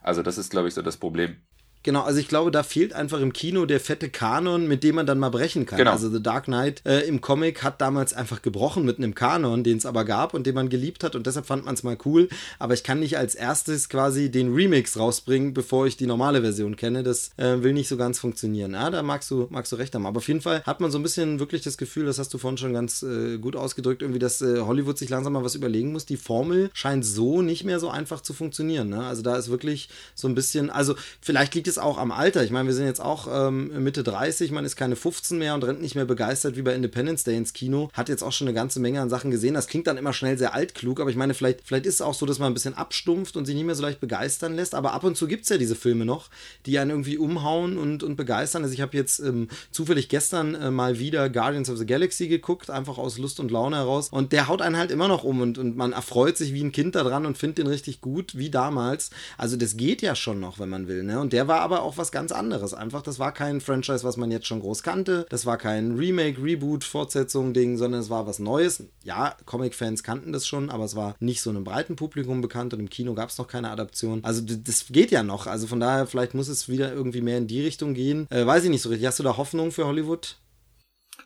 [0.03, 1.37] Also das ist, glaube ich, so das Problem.
[1.85, 5.07] Genau, also ich glaube, da fehlt einfach im Kino der fette Kanon, mit dem man
[5.07, 5.79] dann mal brechen kann.
[5.79, 5.93] Genau.
[5.93, 9.77] Also The Dark Knight äh, im Comic hat damals einfach gebrochen mit einem Kanon, den
[9.77, 12.31] es aber gab und den man geliebt hat und deshalb fand man es mal cool.
[12.59, 16.77] Aber ich kann nicht als erstes quasi den Remix rausbringen, bevor ich die normale Version
[16.77, 17.03] kenne.
[17.03, 18.73] Das äh, will nicht so ganz funktionieren.
[18.73, 20.07] Ja, da magst du, magst du recht haben.
[20.07, 22.39] Aber auf jeden Fall hat man so ein bisschen wirklich das Gefühl, das hast du
[22.39, 25.93] vorhin schon ganz äh, gut ausgedrückt, irgendwie, dass äh, Hollywood sich langsam mal was überlegen
[25.93, 26.07] muss.
[26.07, 28.89] Die Formel scheint so nicht mehr so einfach zu funktionieren.
[28.89, 29.05] Ne?
[29.05, 32.45] Also da ist wirklich so ein bisschen, also vielleicht liegt es auch am Alter.
[32.45, 35.65] Ich meine, wir sind jetzt auch ähm, Mitte 30, man ist keine 15 mehr und
[35.65, 37.91] rennt nicht mehr begeistert wie bei Independence Day ins Kino.
[37.93, 39.55] Hat jetzt auch schon eine ganze Menge an Sachen gesehen.
[39.55, 42.15] Das klingt dann immer schnell sehr altklug, aber ich meine, vielleicht, vielleicht ist es auch
[42.15, 44.75] so, dass man ein bisschen abstumpft und sich nicht mehr so leicht begeistern lässt.
[44.75, 46.31] Aber ab und zu gibt es ja diese Filme noch,
[46.67, 48.63] die einen irgendwie umhauen und, und begeistern.
[48.63, 52.71] Also ich habe jetzt ähm, zufällig gestern äh, mal wieder Guardians of the Galaxy geguckt,
[52.71, 54.09] einfach aus Lust und Laune heraus.
[54.11, 56.73] Und der haut einen halt immer noch um und, und man erfreut sich wie ein
[56.73, 59.11] Kind daran und findet den richtig gut, wie damals.
[59.39, 61.03] Also das geht ja schon noch, wenn man will.
[61.03, 61.21] Ne?
[61.21, 62.75] Und der war aber auch was ganz anderes.
[62.75, 65.27] Einfach, das war kein Franchise, was man jetzt schon groß kannte.
[65.31, 68.85] Das war kein Remake, Reboot, Fortsetzung, Ding, sondern es war was Neues.
[69.03, 72.81] Ja, Comic-Fans kannten das schon, aber es war nicht so einem breiten Publikum bekannt und
[72.81, 74.23] im Kino gab es noch keine Adaption.
[74.23, 75.47] Also das geht ja noch.
[75.47, 78.27] Also von daher, vielleicht muss es wieder irgendwie mehr in die Richtung gehen.
[78.31, 79.07] Äh, weiß ich nicht so richtig.
[79.07, 80.37] Hast du da Hoffnung für Hollywood?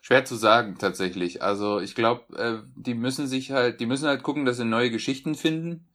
[0.02, 1.42] Schwer zu sagen, tatsächlich.
[1.42, 4.92] Also ich glaube, äh, die müssen sich halt, die müssen halt gucken, dass sie neue
[4.92, 5.88] Geschichten finden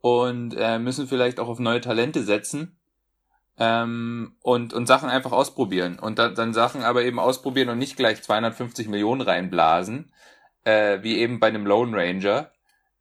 [0.00, 2.79] und äh, müssen vielleicht auch auf neue Talente setzen
[3.58, 5.98] ähm, und, und Sachen einfach ausprobieren.
[5.98, 10.12] Und da, dann Sachen aber eben ausprobieren und nicht gleich 250 Millionen reinblasen,
[10.64, 12.50] äh, wie eben bei einem Lone Ranger.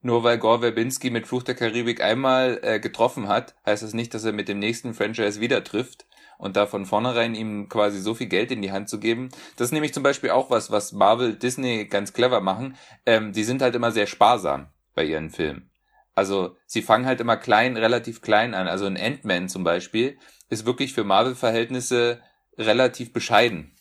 [0.02, 4.14] Nur weil Gore Verbinski mit Fluch der Karibik einmal äh, getroffen hat, heißt das nicht,
[4.14, 6.06] dass er mit dem nächsten Franchise wieder trifft
[6.40, 9.28] und da von vornherein ihm quasi so viel Geld in die Hand zu geben.
[9.58, 12.78] Das ist nämlich zum Beispiel auch was, was Marvel, Disney ganz clever machen.
[13.06, 15.70] Ähm, die sind halt immer sehr sparsam bei ihren Filmen.
[16.16, 18.68] Also sie fangen halt immer klein, relativ klein an.
[18.68, 20.18] Also ein Ant-Man zum Beispiel
[20.50, 22.22] ist wirklich für Marvel-Verhältnisse
[22.58, 23.72] relativ bescheiden.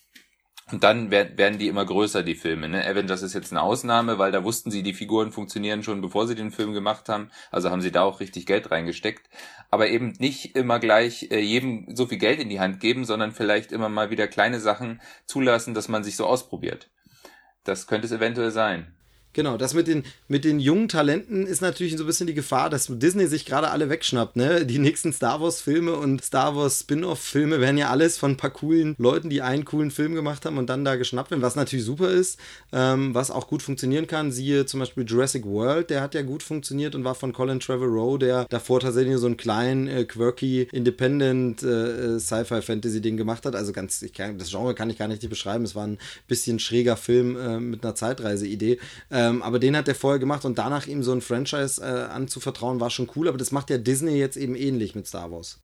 [0.70, 2.68] Und dann werden die immer größer, die Filme.
[2.68, 2.86] Ne?
[2.86, 6.34] Avengers ist jetzt eine Ausnahme, weil da wussten sie, die Figuren funktionieren schon, bevor sie
[6.34, 7.30] den Film gemacht haben.
[7.50, 9.30] Also haben sie da auch richtig Geld reingesteckt.
[9.70, 13.32] Aber eben nicht immer gleich äh, jedem so viel Geld in die Hand geben, sondern
[13.32, 16.90] vielleicht immer mal wieder kleine Sachen zulassen, dass man sich so ausprobiert.
[17.64, 18.94] Das könnte es eventuell sein.
[19.38, 22.70] Genau, das mit den, mit den jungen Talenten ist natürlich so ein bisschen die Gefahr,
[22.70, 24.66] dass Disney sich gerade alle wegschnappt, ne?
[24.66, 28.96] Die nächsten Star Wars-Filme und Star Wars Spin-off-Filme werden ja alles von ein paar coolen
[28.98, 32.10] Leuten, die einen coolen Film gemacht haben und dann da geschnappt werden, was natürlich super
[32.10, 32.40] ist,
[32.72, 34.32] ähm, was auch gut funktionieren kann.
[34.32, 38.18] Siehe zum Beispiel Jurassic World, der hat ja gut funktioniert und war von Colin Trevorrow,
[38.18, 43.54] der davor tatsächlich so einen kleinen, äh, quirky, independent äh, äh, Sci-Fi-Fantasy-Ding gemacht hat.
[43.54, 45.62] Also ganz, kann, das Genre kann ich gar nicht beschreiben.
[45.62, 48.80] Es war ein bisschen schräger Film äh, mit einer Zeitreise-Idee.
[49.10, 52.12] Äh, ähm, aber den hat er vorher gemacht und danach ihm so ein Franchise äh,
[52.12, 53.28] anzuvertrauen, war schon cool.
[53.28, 55.62] Aber das macht ja Disney jetzt eben ähnlich mit Star Wars.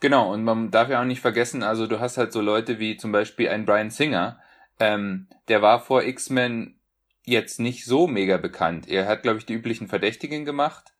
[0.00, 2.96] Genau, und man darf ja auch nicht vergessen, also du hast halt so Leute wie
[2.96, 4.38] zum Beispiel ein Brian Singer,
[4.78, 6.74] ähm, der war vor X-Men
[7.24, 8.88] jetzt nicht so mega bekannt.
[8.88, 10.92] Er hat, glaube ich, die üblichen Verdächtigen gemacht.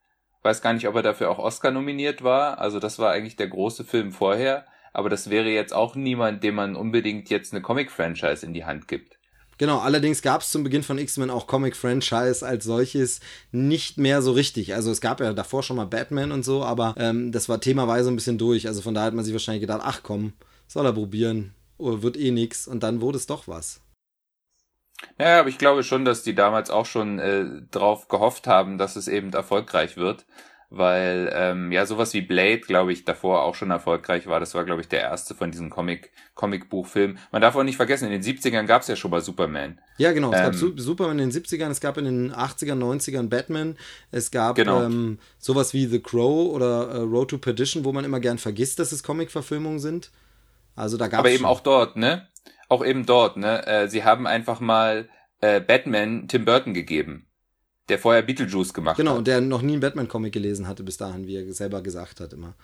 [0.42, 2.58] Weiß gar nicht, ob er dafür auch Oscar nominiert war.
[2.58, 4.64] Also das war eigentlich der große Film vorher.
[4.92, 8.88] Aber das wäre jetzt auch niemand, dem man unbedingt jetzt eine Comic-Franchise in die Hand
[8.88, 9.13] gibt.
[9.58, 13.20] Genau, allerdings gab es zum Beginn von X-Men auch Comic-Franchise als solches
[13.52, 14.74] nicht mehr so richtig.
[14.74, 18.10] Also es gab ja davor schon mal Batman und so, aber ähm, das war themaweise
[18.10, 18.66] ein bisschen durch.
[18.66, 20.32] Also von daher hat man sich wahrscheinlich gedacht, ach komm,
[20.66, 22.66] soll er probieren, oder wird eh nix.
[22.66, 23.80] Und dann wurde es doch was.
[25.18, 28.96] Ja, aber ich glaube schon, dass die damals auch schon äh, drauf gehofft haben, dass
[28.96, 30.24] es eben erfolgreich wird
[30.70, 34.40] weil ähm, ja sowas wie Blade, glaube ich, davor auch schon erfolgreich war.
[34.40, 37.18] Das war, glaube ich, der erste von diesen Comic Comicbuchfilmen.
[37.30, 39.80] Man darf auch nicht vergessen, in den 70ern gab es ja schon mal Superman.
[39.98, 40.32] Ja, genau.
[40.32, 43.76] Es ähm, gab Superman in den 70ern, es gab in den 80ern, 90ern Batman,
[44.10, 44.82] es gab genau.
[44.82, 48.78] ähm, sowas wie The Crow oder äh, Road to Perdition, wo man immer gern vergisst,
[48.78, 50.10] dass es Comic-Verfilmungen sind.
[50.76, 51.46] Also da gab Aber eben schon.
[51.46, 52.28] auch dort, ne?
[52.68, 53.66] Auch eben dort, ne?
[53.66, 55.08] Äh, sie haben einfach mal
[55.40, 57.26] äh, Batman Tim Burton gegeben
[57.88, 59.24] der vorher Beetlejuice gemacht genau, hat.
[59.24, 62.32] Genau, der noch nie einen Batman-Comic gelesen hatte bis dahin, wie er selber gesagt hat
[62.32, 62.54] immer.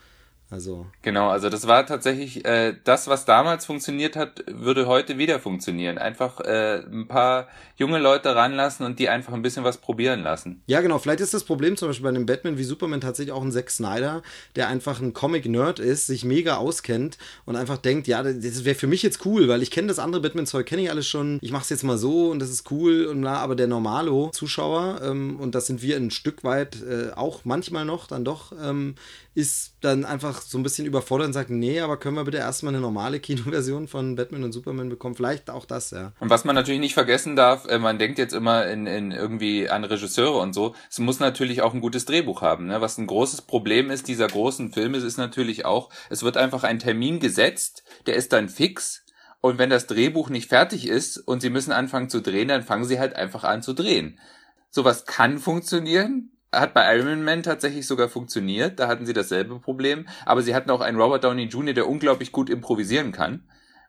[0.51, 0.87] Also.
[1.03, 5.97] Genau, also das war tatsächlich äh, das, was damals funktioniert hat, würde heute wieder funktionieren.
[5.97, 10.63] Einfach äh, ein paar junge Leute ranlassen und die einfach ein bisschen was probieren lassen.
[10.67, 10.99] Ja, genau.
[10.99, 13.71] Vielleicht ist das Problem zum Beispiel bei einem Batman wie Superman tatsächlich auch ein Zack
[13.71, 14.23] Snyder,
[14.57, 18.89] der einfach ein Comic-Nerd ist, sich mega auskennt und einfach denkt, ja, das wäre für
[18.89, 21.39] mich jetzt cool, weil ich kenne das andere Batman-Zeug, kenne ich alles schon.
[21.43, 23.37] Ich mache es jetzt mal so und das ist cool und bla.
[23.37, 27.85] Aber der normalo Zuschauer ähm, und das sind wir ein Stück weit äh, auch manchmal
[27.85, 28.97] noch, dann doch ähm,
[29.35, 32.75] ist dann einfach so ein bisschen überfordert und sagt, nee, aber können wir bitte erstmal
[32.75, 35.15] eine normale Kinoversion von Batman und Superman bekommen?
[35.15, 36.13] Vielleicht auch das, ja.
[36.21, 39.69] Und was man natürlich nicht vergessen darf, äh, man denkt jetzt immer in, in irgendwie
[39.69, 42.67] an Regisseure und so, es muss natürlich auch ein gutes Drehbuch haben.
[42.67, 42.81] Ne?
[42.81, 46.79] Was ein großes Problem ist dieser großen Filme, ist natürlich auch, es wird einfach ein
[46.79, 49.05] Termin gesetzt, der ist dann fix.
[49.41, 52.85] Und wenn das Drehbuch nicht fertig ist und sie müssen anfangen zu drehen, dann fangen
[52.85, 54.19] sie halt einfach an zu drehen.
[54.71, 58.79] Sowas kann funktionieren, hat bei Iron Man tatsächlich sogar funktioniert.
[58.81, 60.07] Da hatten sie dasselbe Problem.
[60.25, 63.45] Aber sie hatten auch einen Robert Downey Jr., der unglaublich gut improvisieren kann.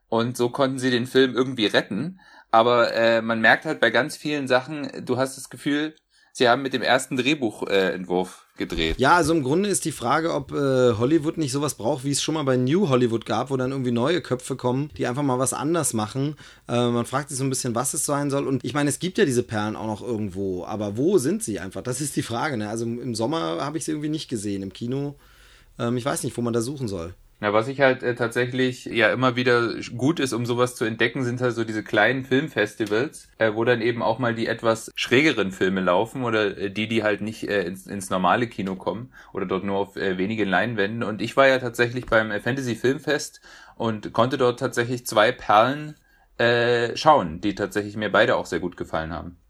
[0.09, 2.19] Und so konnten sie den Film irgendwie retten.
[2.51, 5.95] Aber äh, man merkt halt bei ganz vielen Sachen, du hast das Gefühl,
[6.33, 8.99] sie haben mit dem ersten Drehbuchentwurf äh, gedreht.
[8.99, 12.21] Ja, also im Grunde ist die Frage, ob äh, Hollywood nicht sowas braucht, wie es
[12.21, 15.39] schon mal bei New Hollywood gab, wo dann irgendwie neue Köpfe kommen, die einfach mal
[15.39, 16.35] was anders machen.
[16.69, 18.47] Äh, man fragt sich so ein bisschen, was es sein soll.
[18.47, 21.59] Und ich meine, es gibt ja diese Perlen auch noch irgendwo, aber wo sind sie
[21.59, 21.81] einfach?
[21.81, 22.55] Das ist die Frage.
[22.57, 22.69] Ne?
[22.69, 25.15] Also im Sommer habe ich sie irgendwie nicht gesehen, im Kino.
[25.79, 27.13] Ähm, ich weiß nicht, wo man da suchen soll.
[27.41, 31.23] Ja, was ich halt äh, tatsächlich ja immer wieder gut ist, um sowas zu entdecken,
[31.23, 35.51] sind halt so diese kleinen Filmfestivals, äh, wo dann eben auch mal die etwas schrägeren
[35.51, 39.47] Filme laufen oder äh, die, die halt nicht äh, ins, ins normale Kino kommen oder
[39.47, 41.01] dort nur auf äh, wenige Leinwänden.
[41.01, 43.41] Und ich war ja tatsächlich beim äh, Fantasy Filmfest
[43.75, 45.95] und konnte dort tatsächlich zwei Perlen
[46.37, 49.40] äh, schauen, die tatsächlich mir beide auch sehr gut gefallen haben.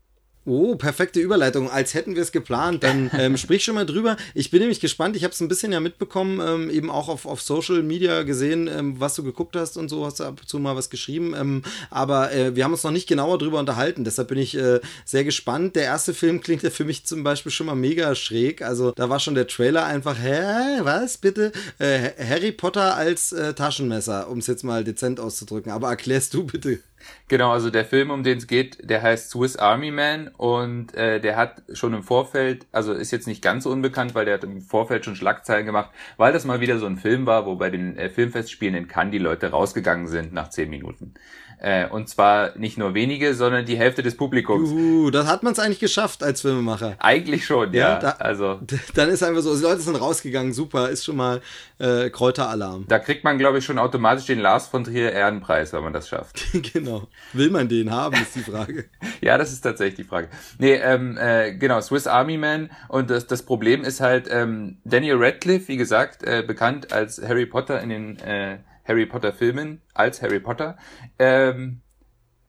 [0.43, 2.83] Oh, perfekte Überleitung, als hätten wir es geplant.
[2.83, 4.17] Dann ähm, sprich schon mal drüber.
[4.33, 5.15] Ich bin nämlich gespannt.
[5.15, 8.67] Ich habe es ein bisschen ja mitbekommen, ähm, eben auch auf, auf Social Media gesehen,
[8.67, 11.35] ähm, was du geguckt hast und so hast du ab und zu mal was geschrieben.
[11.37, 14.03] Ähm, aber äh, wir haben uns noch nicht genauer drüber unterhalten.
[14.03, 15.75] Deshalb bin ich äh, sehr gespannt.
[15.75, 18.63] Der erste Film klingt ja für mich zum Beispiel schon mal mega schräg.
[18.63, 21.51] Also da war schon der Trailer einfach, hä, was bitte?
[21.77, 25.71] Äh, Harry Potter als äh, Taschenmesser, um es jetzt mal dezent auszudrücken.
[25.71, 26.79] Aber erklärst du bitte.
[27.27, 31.19] Genau, also der Film, um den es geht, der heißt Swiss Army Man und äh,
[31.19, 34.61] der hat schon im Vorfeld, also ist jetzt nicht ganz unbekannt, weil der hat im
[34.61, 37.97] Vorfeld schon Schlagzeilen gemacht, weil das mal wieder so ein Film war, wo bei den
[37.97, 41.13] äh, Filmfestspielen in Cannes die Leute rausgegangen sind nach zehn Minuten.
[41.61, 44.71] Äh, und zwar nicht nur wenige, sondern die Hälfte des Publikums.
[44.71, 46.95] Uh, das hat man es eigentlich geschafft als Filmemacher.
[46.97, 47.93] Eigentlich schon, ja.
[47.93, 47.99] ja.
[47.99, 48.59] Da, also
[48.95, 51.39] dann ist einfach so, die Leute sind rausgegangen, super, ist schon mal
[51.77, 52.85] äh, Kräuteralarm.
[52.87, 56.09] Da kriegt man, glaube ich, schon automatisch den Lars von Trier Ehrenpreis, wenn man das
[56.09, 56.41] schafft.
[56.73, 57.07] genau.
[57.33, 58.85] Will man den haben, ist die Frage.
[59.21, 60.29] ja, das ist tatsächlich die Frage.
[60.57, 65.17] Nee, ähm, äh, genau, Swiss Army Man und das, das Problem ist halt, ähm, Daniel
[65.17, 68.57] Radcliffe, wie gesagt, äh, bekannt als Harry Potter in den äh,
[68.91, 70.77] Harry Potter Filmen als Harry Potter.
[71.17, 71.81] Ähm,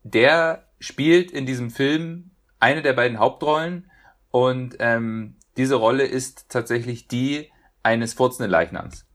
[0.03, 3.89] der spielt in diesem Film eine der beiden Hauptrollen
[4.33, 7.53] und ähm, diese Rolle ist tatsächlich die
[7.85, 9.07] eines furzenden Leichnams.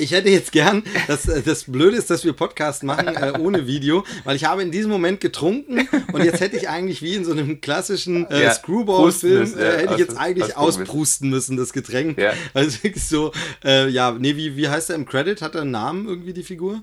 [0.00, 3.66] Ich hätte jetzt gern, das, äh, das Blöde ist, dass wir Podcast machen äh, ohne
[3.66, 7.24] Video, weil ich habe in diesem Moment getrunken und jetzt hätte ich eigentlich wie in
[7.24, 12.18] so einem klassischen äh, ja, Screwball-Film, äh, hätte ich jetzt eigentlich ausprusten müssen, das Getränk.
[12.18, 12.32] Ja.
[12.54, 13.32] Also wirklich so,
[13.62, 15.42] äh, ja, nee, wie, wie heißt er im Credit?
[15.42, 16.82] Hat er einen Namen irgendwie, die Figur?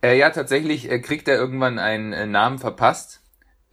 [0.00, 3.20] Äh, ja, tatsächlich äh, kriegt er irgendwann einen Namen verpasst.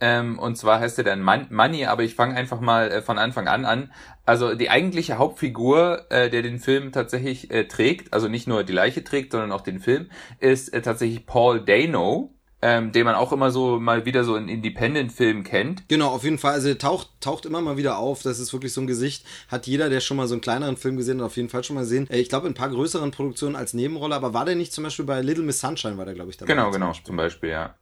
[0.01, 3.17] Ähm, und zwar heißt er dann Man Money, aber ich fange einfach mal äh, von
[3.17, 3.91] Anfang an an.
[4.25, 8.73] Also die eigentliche Hauptfigur, äh, der den Film tatsächlich äh, trägt, also nicht nur die
[8.73, 12.31] Leiche trägt, sondern auch den Film, ist äh, tatsächlich Paul Dano.
[12.61, 15.87] Ähm, den man auch immer so mal wieder so in Independent-Filmen kennt.
[15.87, 16.53] Genau, auf jeden Fall.
[16.53, 18.23] Also taucht, taucht immer mal wieder auf.
[18.23, 19.23] Das ist wirklich so ein Gesicht.
[19.49, 21.75] Hat jeder, der schon mal so einen kleineren Film gesehen hat, auf jeden Fall schon
[21.75, 22.09] mal gesehen.
[22.09, 24.83] Äh, ich glaube, in ein paar größeren Produktionen als Nebenrolle, aber war der nicht zum
[24.83, 26.51] Beispiel bei Little Miss Sunshine, war der, glaube ich, dabei.
[26.51, 27.75] Genau, genau, zum Beispiel, ja.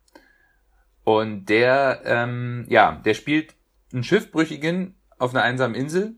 [1.04, 3.56] Und der, ähm, ja, der spielt
[3.92, 6.16] einen Schiffbrüchigen auf einer einsamen Insel,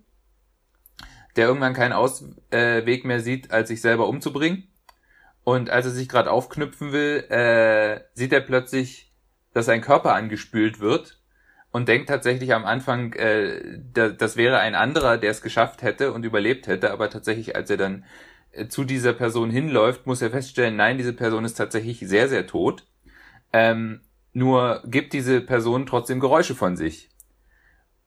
[1.36, 4.68] der irgendwann keinen Ausweg mehr sieht, als sich selber umzubringen.
[5.44, 9.12] Und als er sich gerade aufknüpfen will, äh, sieht er plötzlich,
[9.54, 11.20] dass sein Körper angespült wird
[11.72, 16.14] und denkt tatsächlich am Anfang, äh, da, das wäre ein anderer, der es geschafft hätte
[16.14, 18.06] und überlebt hätte, aber tatsächlich, als er dann
[18.52, 22.48] äh, zu dieser Person hinläuft, muss er feststellen, nein, diese Person ist tatsächlich sehr, sehr
[22.48, 22.86] tot.
[23.54, 24.02] Ähm,
[24.36, 27.10] nur gibt diese Person trotzdem Geräusche von sich.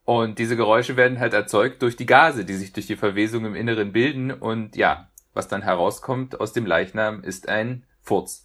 [0.04, 3.54] Und diese Geräusche werden halt erzeugt durch die Gase, die sich durch die Verwesung im
[3.54, 4.30] Inneren bilden.
[4.30, 8.44] Und ja, was dann herauskommt aus dem Leichnam ist ein Furz.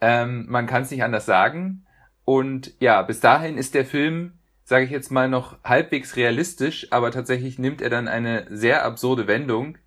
[0.00, 1.86] Ähm, man kann es nicht anders sagen.
[2.24, 4.32] Und ja, bis dahin ist der Film,
[4.64, 9.28] sage ich jetzt mal, noch halbwegs realistisch, aber tatsächlich nimmt er dann eine sehr absurde
[9.28, 9.78] Wendung,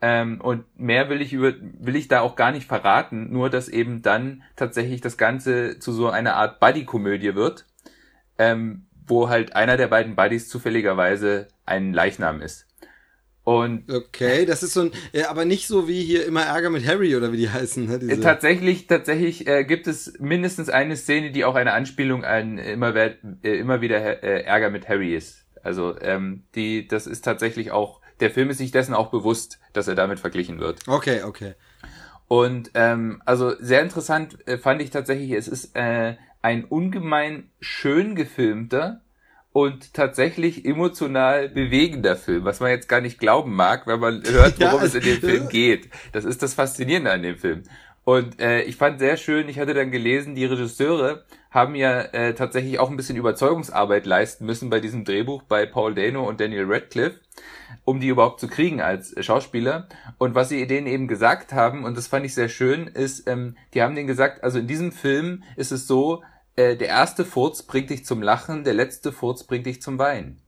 [0.00, 3.68] ähm, und mehr will ich über, will ich da auch gar nicht verraten, nur dass
[3.68, 7.66] eben dann tatsächlich das Ganze zu so einer Art Buddy-Komödie wird,
[8.38, 12.66] ähm, wo halt einer der beiden Buddies zufälligerweise ein Leichnam ist.
[13.42, 16.86] Und okay, das ist so ein, äh, aber nicht so wie hier immer Ärger mit
[16.86, 17.86] Harry oder wie die heißen.
[17.86, 18.20] Ne.
[18.20, 23.14] Tatsächlich, tatsächlich äh, gibt es mindestens eine Szene, die auch eine Anspielung an immer, äh,
[23.42, 25.46] immer wieder äh, Ärger mit Harry ist.
[25.62, 29.88] Also ähm, die, das ist tatsächlich auch der Film ist sich dessen auch bewusst, dass
[29.88, 30.86] er damit verglichen wird.
[30.86, 31.54] Okay, okay.
[32.28, 38.14] Und ähm, also sehr interessant äh, fand ich tatsächlich, es ist äh, ein ungemein schön
[38.14, 39.00] gefilmter
[39.52, 44.60] und tatsächlich emotional bewegender Film, was man jetzt gar nicht glauben mag, wenn man hört,
[44.60, 45.88] worum ja, es in dem Film geht.
[46.12, 47.62] Das ist das Faszinierende an dem Film.
[48.04, 52.34] Und äh, ich fand sehr schön, ich hatte dann gelesen, die Regisseure haben ja äh,
[52.34, 56.64] tatsächlich auch ein bisschen Überzeugungsarbeit leisten müssen bei diesem Drehbuch bei Paul Dano und Daniel
[56.66, 57.20] Radcliffe,
[57.84, 59.88] um die überhaupt zu kriegen als Schauspieler.
[60.18, 63.56] Und was sie denen eben gesagt haben, und das fand ich sehr schön, ist, ähm,
[63.74, 66.22] die haben denen gesagt, also in diesem Film ist es so,
[66.56, 70.42] äh, der erste Furz bringt dich zum Lachen, der letzte Furz bringt dich zum Weinen.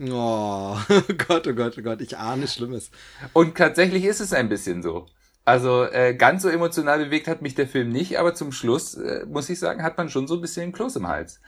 [0.00, 0.76] Oh,
[1.28, 2.90] Gott, oh Gott, oh Gott, ich ahne Schlimmes.
[3.32, 5.06] Und tatsächlich ist es ein bisschen so.
[5.44, 9.24] Also äh, ganz so emotional bewegt hat mich der Film nicht, aber zum Schluss, äh,
[9.26, 11.40] muss ich sagen, hat man schon so ein bisschen Kloß im Hals.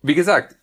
[0.00, 0.56] Wie gesagt,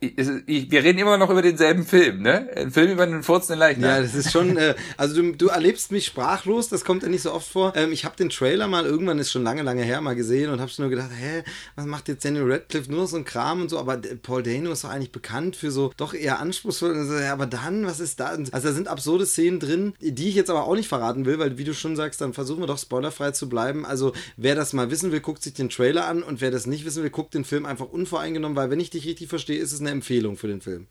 [0.00, 2.48] wir reden immer noch über denselben Film, ne?
[2.56, 3.90] Ein Film über einen furzenden Leichnam.
[3.90, 7.22] Ja, das ist schon, äh, also du, du erlebst mich sprachlos, das kommt ja nicht
[7.22, 7.72] so oft vor.
[7.76, 10.60] Ähm, ich habe den Trailer mal, irgendwann ist schon lange, lange her, mal gesehen und
[10.60, 11.42] habe nur gedacht, hä,
[11.74, 14.84] was macht jetzt Daniel Radcliffe nur so ein Kram und so, aber Paul Dano ist
[14.84, 17.06] doch eigentlich bekannt für so doch eher anspruchsvoll.
[17.06, 18.26] So, ja, aber dann, was ist da?
[18.28, 21.58] Also da sind absurde Szenen drin, die ich jetzt aber auch nicht verraten will, weil
[21.58, 23.84] wie du schon sagst, dann versuchen wir doch spoilerfrei zu bleiben.
[23.84, 26.84] Also wer das mal wissen will, guckt sich den Trailer an und wer das nicht
[26.84, 29.80] wissen will, guckt den Film einfach unvoreingenommen, weil wenn ich dich richtig verstehe, ist es
[29.80, 30.86] eine Empfehlung für den Film.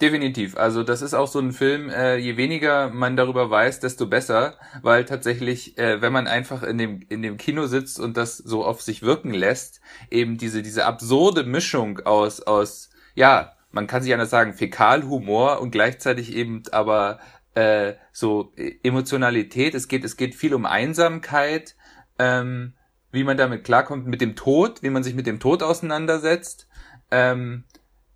[0.00, 0.56] Definitiv.
[0.56, 4.56] Also das ist auch so ein Film, äh, je weniger man darüber weiß, desto besser,
[4.82, 8.64] weil tatsächlich, äh, wenn man einfach in dem, in dem Kino sitzt und das so
[8.64, 14.12] auf sich wirken lässt, eben diese, diese absurde Mischung aus, aus, ja, man kann sich
[14.12, 17.18] anders sagen, Fäkalhumor und gleichzeitig eben aber
[17.54, 18.52] äh, so
[18.84, 19.74] Emotionalität.
[19.74, 21.74] Es geht, es geht viel um Einsamkeit,
[22.20, 22.74] ähm,
[23.10, 26.68] wie man damit klarkommt, mit dem Tod, wie man sich mit dem Tod auseinandersetzt.
[27.10, 27.64] Ähm,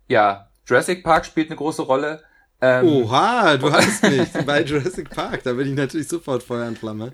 [0.07, 2.23] ja, Jurassic Park spielt eine große Rolle.
[2.61, 5.43] Ähm, Oha, du hast mich bei Jurassic Park.
[5.43, 7.13] Da bin ich natürlich sofort Feuer und Flamme.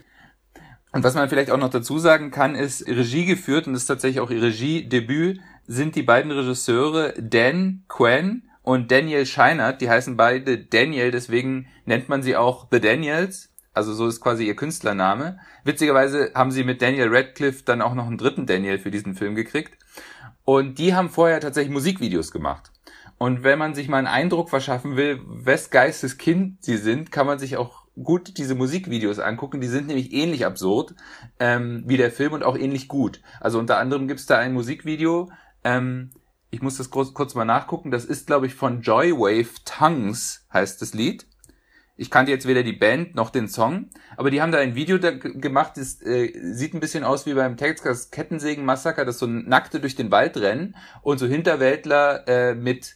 [0.92, 3.88] Und was man vielleicht auch noch dazu sagen kann, ist Regie geführt und das ist
[3.88, 9.82] tatsächlich auch ihr Regiedebüt, sind die beiden Regisseure Dan Quen und Daniel Scheinert.
[9.82, 13.50] Die heißen beide Daniel, deswegen nennt man sie auch The Daniels.
[13.74, 15.40] Also so ist quasi ihr Künstlername.
[15.64, 19.36] Witzigerweise haben sie mit Daniel Radcliffe dann auch noch einen dritten Daniel für diesen Film
[19.36, 19.78] gekriegt.
[20.44, 22.72] Und die haben vorher tatsächlich Musikvideos gemacht.
[23.20, 27.28] Und wenn man sich mal einen Eindruck verschaffen will, wes Geistes Kind sie sind, kann
[27.28, 29.60] man sich auch gut diese Musikvideos angucken.
[29.60, 30.96] Die sind nämlich ähnlich absurd
[31.38, 33.22] ähm, wie der Film und auch ähnlich gut.
[33.42, 35.30] Also unter anderem gibt's da ein Musikvideo,
[35.66, 36.12] ähm,
[36.50, 40.82] ich muss das kurz, kurz mal nachgucken, das ist, glaube ich, von Joywave Tongues, heißt
[40.82, 41.28] das Lied.
[41.96, 44.98] Ich kannte jetzt weder die Band noch den Song, aber die haben da ein Video
[44.98, 49.28] da gemacht, das äh, sieht ein bisschen aus wie beim Texas Kettensägen Massaker, dass so
[49.28, 52.96] Nackte durch den Wald rennen und so Hinterwäldler äh, mit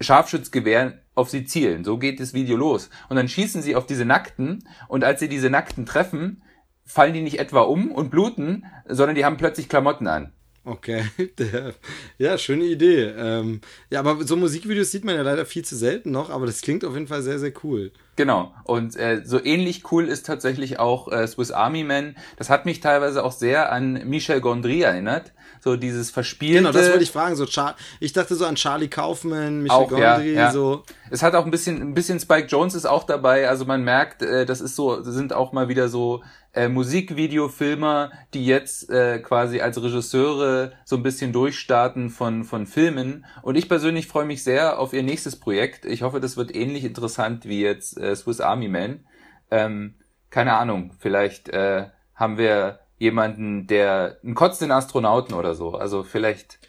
[0.00, 1.84] Scharfschützgewehren auf sie zielen.
[1.84, 2.90] So geht das Video los.
[3.08, 6.42] Und dann schießen sie auf diese Nackten und als sie diese Nackten treffen,
[6.84, 10.32] fallen die nicht etwa um und bluten, sondern die haben plötzlich Klamotten an.
[10.62, 11.04] Okay,
[11.38, 11.74] der,
[12.18, 13.04] ja, schöne Idee.
[13.16, 16.60] Ähm, ja, aber so Musikvideos sieht man ja leider viel zu selten noch, aber das
[16.60, 17.92] klingt auf jeden Fall sehr, sehr cool.
[18.16, 18.54] Genau.
[18.64, 22.14] Und äh, so ähnlich cool ist tatsächlich auch äh, Swiss Army Man.
[22.36, 25.32] Das hat mich teilweise auch sehr an Michel Gondry erinnert.
[25.60, 26.58] So dieses Verspielte.
[26.58, 27.36] Genau, das wollte ich fragen.
[27.36, 30.52] So Char ich dachte so an Charlie Kaufman, Michel auch, Gondry, ja, ja.
[30.52, 30.84] so.
[31.10, 33.48] Es hat auch ein bisschen, ein bisschen Spike Jones ist auch dabei.
[33.48, 38.46] Also man merkt, äh, das ist so, sind auch mal wieder so äh, Musikvideofilmer, die
[38.46, 43.24] jetzt äh, quasi als Regisseure so ein bisschen durchstarten von, von Filmen.
[43.42, 45.84] Und ich persönlich freue mich sehr auf ihr nächstes Projekt.
[45.84, 49.04] Ich hoffe, das wird ähnlich interessant wie jetzt äh, Swiss Army Man.
[49.50, 49.94] Ähm,
[50.30, 55.72] keine Ahnung, vielleicht äh, haben wir jemanden, der einen kotzenden Astronauten oder so.
[55.72, 56.60] Also vielleicht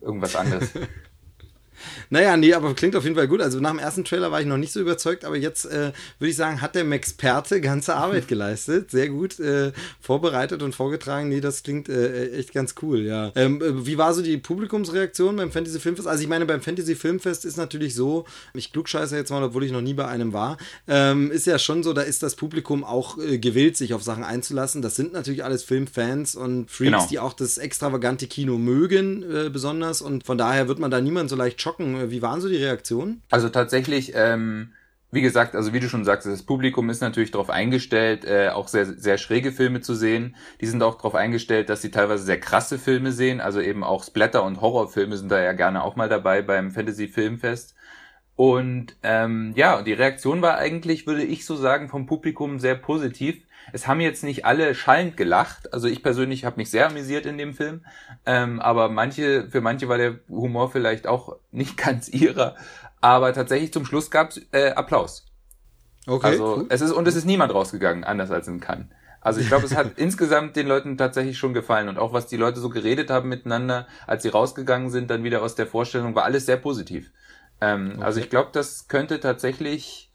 [0.00, 0.72] irgendwas anderes.
[2.10, 3.40] Naja, nee, aber klingt auf jeden Fall gut.
[3.40, 6.30] Also nach dem ersten Trailer war ich noch nicht so überzeugt, aber jetzt äh, würde
[6.30, 8.90] ich sagen, hat der Maxperte ganze Arbeit geleistet.
[8.90, 11.28] Sehr gut äh, vorbereitet und vorgetragen.
[11.28, 13.32] Nee, das klingt äh, echt ganz cool, ja.
[13.34, 16.08] Ähm, äh, wie war so die Publikumsreaktion beim Fantasy Filmfest?
[16.08, 19.72] Also ich meine, beim Fantasy Filmfest ist natürlich so, ich klugscheiße jetzt mal, obwohl ich
[19.72, 23.18] noch nie bei einem war, ähm, ist ja schon so, da ist das Publikum auch
[23.18, 24.82] äh, gewillt, sich auf Sachen einzulassen.
[24.82, 27.06] Das sind natürlich alles Filmfans und Freaks, genau.
[27.10, 30.02] die auch das extravagante Kino mögen, äh, besonders.
[30.02, 31.67] Und von daher wird man da niemand so leicht schocken.
[31.78, 33.22] Wie waren so die Reaktionen?
[33.30, 34.72] Also tatsächlich, ähm,
[35.10, 38.68] wie gesagt, also wie du schon sagst, das Publikum ist natürlich darauf eingestellt, äh, auch
[38.68, 40.36] sehr, sehr schräge Filme zu sehen.
[40.60, 43.40] Die sind auch darauf eingestellt, dass sie teilweise sehr krasse Filme sehen.
[43.40, 47.08] Also eben auch Splatter- und Horrorfilme sind da ja gerne auch mal dabei beim Fantasy
[47.08, 47.74] Filmfest.
[48.36, 53.42] Und ähm, ja, die Reaktion war eigentlich, würde ich so sagen, vom Publikum sehr positiv.
[53.72, 55.72] Es haben jetzt nicht alle schallend gelacht.
[55.72, 57.84] Also ich persönlich habe mich sehr amüsiert in dem Film.
[58.26, 62.56] Ähm, aber manche, für manche war der Humor vielleicht auch nicht ganz ihrer.
[63.00, 65.26] Aber tatsächlich zum Schluss gab es äh, Applaus.
[66.06, 66.26] Okay.
[66.26, 66.66] Also cool.
[66.70, 68.86] es ist und es ist niemand rausgegangen, anders als in Cannes.
[69.20, 72.36] Also ich glaube, es hat insgesamt den Leuten tatsächlich schon gefallen und auch was die
[72.36, 76.24] Leute so geredet haben miteinander, als sie rausgegangen sind, dann wieder aus der Vorstellung, war
[76.24, 77.10] alles sehr positiv.
[77.60, 78.04] Ähm, okay.
[78.04, 80.07] Also ich glaube, das könnte tatsächlich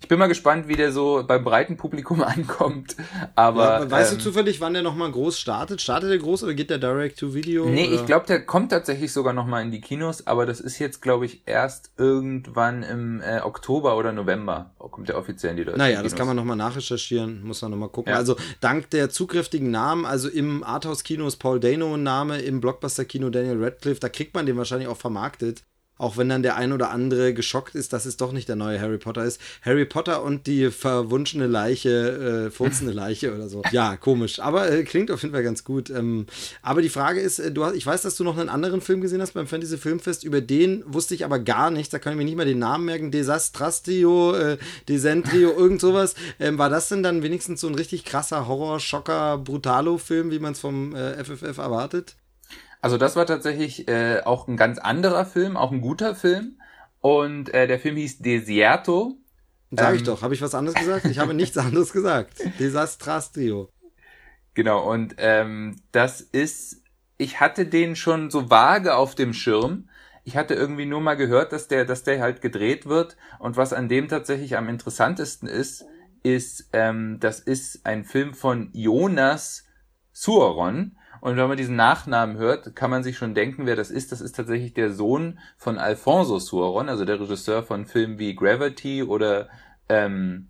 [0.00, 2.96] ich bin mal gespannt, wie der so beim breiten Publikum ankommt.
[3.34, 5.80] Aber ja, weißt ähm, du zufällig, wann der nochmal groß startet?
[5.80, 7.66] Startet der groß oder geht der Direct to Video?
[7.66, 7.94] Nee, oder?
[7.96, 11.26] ich glaube, der kommt tatsächlich sogar nochmal in die Kinos, aber das ist jetzt, glaube
[11.26, 16.02] ich, erst irgendwann im äh, Oktober oder November kommt der offiziell in die deutschen Naja,
[16.02, 18.12] das kann man nochmal nachrecherchieren, muss man nochmal gucken.
[18.12, 18.18] Ja.
[18.18, 23.30] Also dank der zugkräftigen Namen, also im Arthouse-Kino ist Paul Dano ein Name, im Blockbuster-Kino
[23.30, 25.62] Daniel Radcliffe, da kriegt man den wahrscheinlich auch vermarktet
[25.98, 28.80] auch wenn dann der ein oder andere geschockt ist, dass es doch nicht der neue
[28.80, 29.40] Harry Potter ist.
[29.62, 33.62] Harry Potter und die verwunschene Leiche, äh, furzende Leiche oder so.
[33.72, 34.38] Ja, komisch.
[34.38, 35.90] Aber äh, klingt auf jeden Fall ganz gut.
[35.90, 36.26] Ähm,
[36.62, 39.00] aber die Frage ist, äh, du hast, ich weiß, dass du noch einen anderen Film
[39.00, 40.22] gesehen hast beim Fantasy Filmfest.
[40.22, 41.90] Über den wusste ich aber gar nichts.
[41.90, 43.10] Da kann ich mir nicht mal den Namen merken.
[43.10, 44.58] Desastrastio, äh,
[44.88, 46.14] Desentrio, irgend sowas.
[46.38, 50.52] Ähm, war das denn dann wenigstens so ein richtig krasser Horror, Schocker, Brutalo-Film, wie man
[50.52, 52.14] es vom äh, FFF erwartet?
[52.80, 56.60] Also das war tatsächlich äh, auch ein ganz anderer Film, auch ein guter Film.
[57.00, 59.18] Und äh, der Film hieß Desierto.
[59.70, 61.04] Sag ich ähm, doch, habe ich was anderes gesagt?
[61.06, 62.34] Ich habe nichts anderes gesagt.
[62.58, 63.70] Desastrastrio.
[64.54, 66.82] Genau, und ähm, das ist,
[67.16, 69.88] ich hatte den schon so vage auf dem Schirm.
[70.24, 73.16] Ich hatte irgendwie nur mal gehört, dass der, dass der halt gedreht wird.
[73.38, 75.84] Und was an dem tatsächlich am interessantesten ist,
[76.22, 79.64] ist, ähm, das ist ein Film von Jonas
[80.12, 80.97] Suoron.
[81.20, 84.12] Und wenn man diesen Nachnamen hört, kann man sich schon denken, wer das ist.
[84.12, 89.02] Das ist tatsächlich der Sohn von Alfonso Suaron, also der Regisseur von Filmen wie Gravity
[89.02, 89.48] oder
[89.88, 90.48] ähm,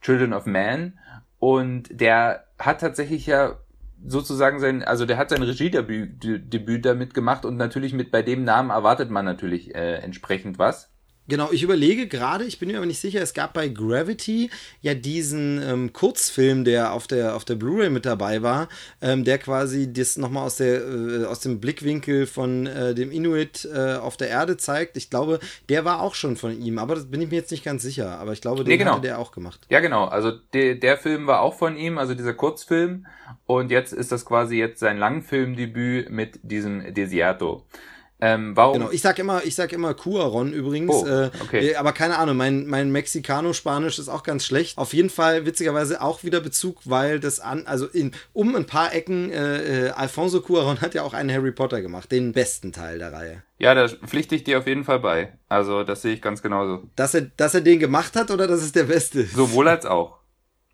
[0.00, 0.98] Children of Man.
[1.38, 3.58] Und der hat tatsächlich ja
[4.04, 8.70] sozusagen sein, also der hat sein Regiedebüt damit gemacht und natürlich mit bei dem Namen
[8.70, 10.90] erwartet man natürlich äh, entsprechend was.
[11.28, 14.94] Genau, ich überlege gerade, ich bin mir aber nicht sicher, es gab bei Gravity ja
[14.94, 18.68] diesen ähm, Kurzfilm, der auf der, auf der Blu-ray mit dabei war,
[19.02, 23.96] ähm, der quasi das nochmal aus, äh, aus dem Blickwinkel von äh, dem Inuit äh,
[23.96, 24.96] auf der Erde zeigt.
[24.96, 25.38] Ich glaube,
[25.68, 28.18] der war auch schon von ihm, aber das bin ich mir jetzt nicht ganz sicher.
[28.18, 28.92] Aber ich glaube, den nee, genau.
[28.92, 29.60] hatte der auch gemacht.
[29.68, 30.06] Ja, genau.
[30.06, 33.06] Also der, der Film war auch von ihm, also dieser Kurzfilm.
[33.44, 37.66] Und jetzt ist das quasi jetzt sein Langfilmdebüt mit diesem Desierto.
[38.20, 38.74] Ähm, warum?
[38.74, 40.92] Genau, ich sag immer, ich sag immer Cuaron übrigens.
[40.92, 41.70] Oh, äh, okay.
[41.70, 44.76] äh, aber keine Ahnung, mein, mein Mexicano-Spanisch ist auch ganz schlecht.
[44.76, 48.92] Auf jeden Fall witzigerweise auch wieder Bezug, weil das an, also in, um ein paar
[48.92, 52.98] Ecken, äh, äh, Alfonso Cuaron hat ja auch einen Harry Potter gemacht, den besten Teil
[52.98, 53.42] der Reihe.
[53.58, 55.32] Ja, da pflichte ich dir auf jeden Fall bei.
[55.48, 56.88] Also, das sehe ich ganz genauso.
[56.96, 59.34] Dass er, dass er den gemacht hat oder dass es der beste ist?
[59.34, 60.18] Sowohl als auch.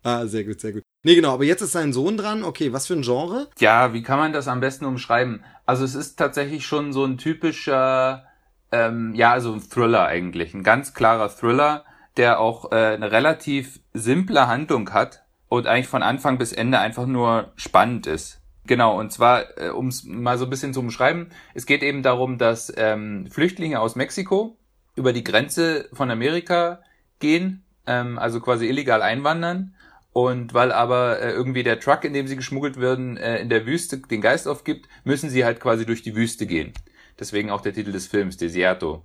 [0.03, 0.83] Ah, sehr gut, sehr gut.
[1.05, 2.43] Nee, genau, aber jetzt ist sein Sohn dran.
[2.43, 3.47] Okay, was für ein Genre?
[3.59, 5.43] Ja, wie kann man das am besten umschreiben?
[5.67, 8.25] Also es ist tatsächlich schon so ein typischer,
[8.71, 10.55] ähm, ja, also ein Thriller eigentlich.
[10.55, 11.85] Ein ganz klarer Thriller,
[12.17, 17.05] der auch äh, eine relativ simple Handlung hat und eigentlich von Anfang bis Ende einfach
[17.05, 18.41] nur spannend ist.
[18.65, 22.01] Genau, und zwar, äh, um es mal so ein bisschen zu umschreiben, es geht eben
[22.01, 24.57] darum, dass ähm, Flüchtlinge aus Mexiko
[24.95, 26.79] über die Grenze von Amerika
[27.19, 29.75] gehen, ähm, also quasi illegal einwandern
[30.15, 33.65] und weil aber äh, irgendwie der Truck, in dem sie geschmuggelt werden, äh, in der
[33.65, 36.71] Wüste den Geist aufgibt, müssen sie halt quasi durch die Wüste gehen.
[37.19, 39.03] Deswegen auch der Titel des Films, Desierto.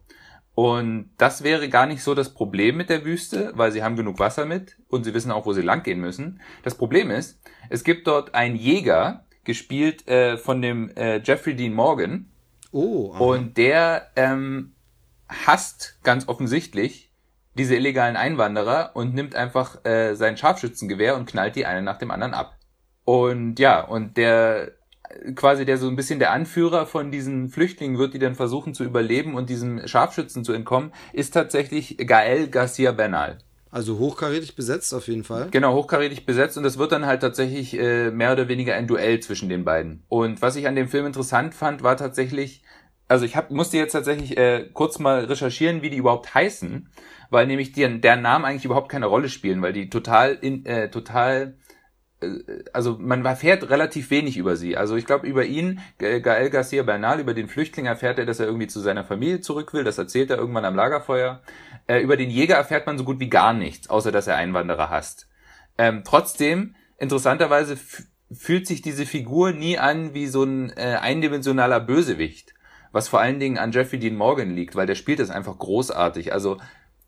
[0.54, 4.20] Und das wäre gar nicht so das Problem mit der Wüste, weil sie haben genug
[4.20, 6.40] Wasser mit und sie wissen auch, wo sie langgehen müssen.
[6.62, 7.40] Das Problem ist,
[7.70, 12.30] es gibt dort einen Jäger, gespielt äh, von dem äh, Jeffrey Dean Morgan.
[12.70, 13.12] Oh.
[13.14, 13.18] aha.
[13.18, 14.74] Und der ähm,
[15.28, 17.09] hasst ganz offensichtlich
[17.54, 22.10] diese illegalen Einwanderer und nimmt einfach äh, sein Scharfschützengewehr und knallt die eine nach dem
[22.10, 22.56] anderen ab.
[23.04, 24.72] Und ja, und der
[25.34, 28.84] quasi der so ein bisschen der Anführer von diesen Flüchtlingen wird, die dann versuchen zu
[28.84, 33.38] überleben und diesem Scharfschützen zu entkommen, ist tatsächlich Gael Garcia Bernal.
[33.72, 35.48] Also hochkarätig besetzt auf jeden Fall.
[35.50, 39.20] Genau, hochkarätig besetzt und es wird dann halt tatsächlich äh, mehr oder weniger ein Duell
[39.20, 40.02] zwischen den beiden.
[40.08, 42.64] Und was ich an dem Film interessant fand, war tatsächlich,
[43.10, 46.88] also ich hab, musste jetzt tatsächlich äh, kurz mal recherchieren, wie die überhaupt heißen,
[47.28, 50.90] weil nämlich die, deren Namen eigentlich überhaupt keine Rolle spielen, weil die total, in, äh,
[50.90, 51.56] total
[52.72, 54.76] also man erfährt relativ wenig über sie.
[54.76, 58.46] Also ich glaube, über ihn, Gael Garcia Bernal, über den Flüchtling erfährt er, dass er
[58.46, 59.84] irgendwie zu seiner Familie zurück will.
[59.84, 61.40] Das erzählt er irgendwann am Lagerfeuer.
[61.86, 64.90] Äh, über den Jäger erfährt man so gut wie gar nichts, außer dass er Einwanderer
[64.90, 65.28] hasst.
[65.78, 67.78] Ähm, trotzdem, interessanterweise
[68.30, 72.54] fühlt sich diese Figur nie an wie so ein äh, eindimensionaler Bösewicht.
[72.92, 76.32] Was vor allen Dingen an Jeffrey Dean Morgan liegt, weil der spielt das einfach großartig.
[76.32, 76.58] Also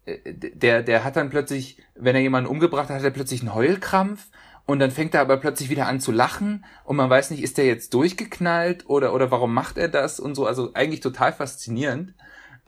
[0.07, 4.28] der, der hat dann plötzlich, wenn er jemanden umgebracht hat, hat er plötzlich einen Heulkrampf
[4.66, 7.59] und dann fängt er aber plötzlich wieder an zu lachen und man weiß nicht, ist
[7.59, 10.47] der jetzt durchgeknallt oder, oder warum macht er das und so.
[10.47, 12.14] Also eigentlich total faszinierend.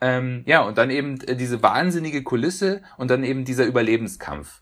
[0.00, 4.60] Ähm, ja, und dann eben diese wahnsinnige Kulisse und dann eben dieser Überlebenskampf.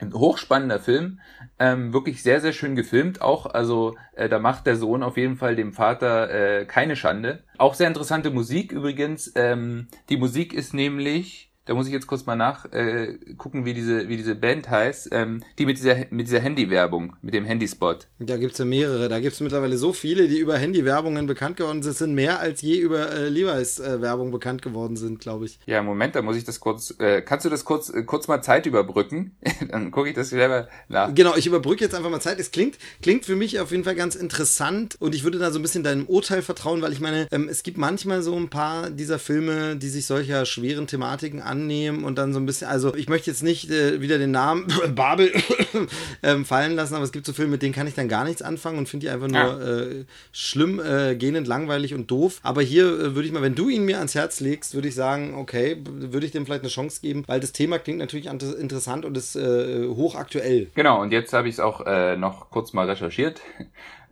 [0.00, 1.20] Ein hochspannender Film,
[1.58, 3.46] ähm, wirklich sehr, sehr schön gefilmt auch.
[3.46, 7.44] Also äh, da macht der Sohn auf jeden Fall dem Vater äh, keine Schande.
[7.58, 9.32] Auch sehr interessante Musik übrigens.
[9.34, 13.16] Ähm, die Musik ist nämlich da muss ich jetzt kurz mal nach äh,
[13.52, 17.44] wie diese, wie diese Band heißt, ähm, die mit dieser, mit dieser Handy-Werbung, mit dem
[17.44, 18.08] Handyspot.
[18.18, 19.08] Da gibt's ja mehrere.
[19.08, 21.92] Da gibt's mittlerweile so viele, die über Handy-Werbungen bekannt geworden sind.
[21.92, 25.60] Das sind mehr als je über äh, Levi's-Werbung äh, bekannt geworden sind, glaube ich.
[25.66, 26.92] Ja, Moment, da muss ich das kurz.
[26.98, 29.36] Äh, kannst du das kurz, äh, kurz mal Zeit überbrücken?
[29.70, 31.14] Dann gucke ich das selber nach.
[31.14, 32.40] Genau, ich überbrücke jetzt einfach mal Zeit.
[32.40, 35.60] Es klingt, klingt für mich auf jeden Fall ganz interessant und ich würde da so
[35.60, 38.90] ein bisschen deinem Urteil vertrauen, weil ich meine, ähm, es gibt manchmal so ein paar
[38.90, 43.08] dieser Filme, die sich solcher schweren Thematiken annehmen und dann so ein bisschen, also ich
[43.08, 45.32] möchte jetzt nicht äh, wieder den Namen Babel
[46.22, 48.42] ähm, fallen lassen, aber es gibt so Filme, mit denen kann ich dann gar nichts
[48.42, 49.78] anfangen und finde die einfach nur Ja.
[49.80, 52.40] äh, schlimm, äh, gähnend, langweilig und doof.
[52.42, 54.94] Aber hier äh, würde ich mal, wenn du ihn mir ans Herz legst, würde ich
[54.94, 58.56] sagen, okay, würde ich dem vielleicht eine Chance geben, weil das Thema klingt natürlich ant-
[58.56, 60.68] interessant und ist äh, hochaktuell.
[60.74, 63.40] Genau, und jetzt habe ich es auch äh, noch kurz mal recherchiert.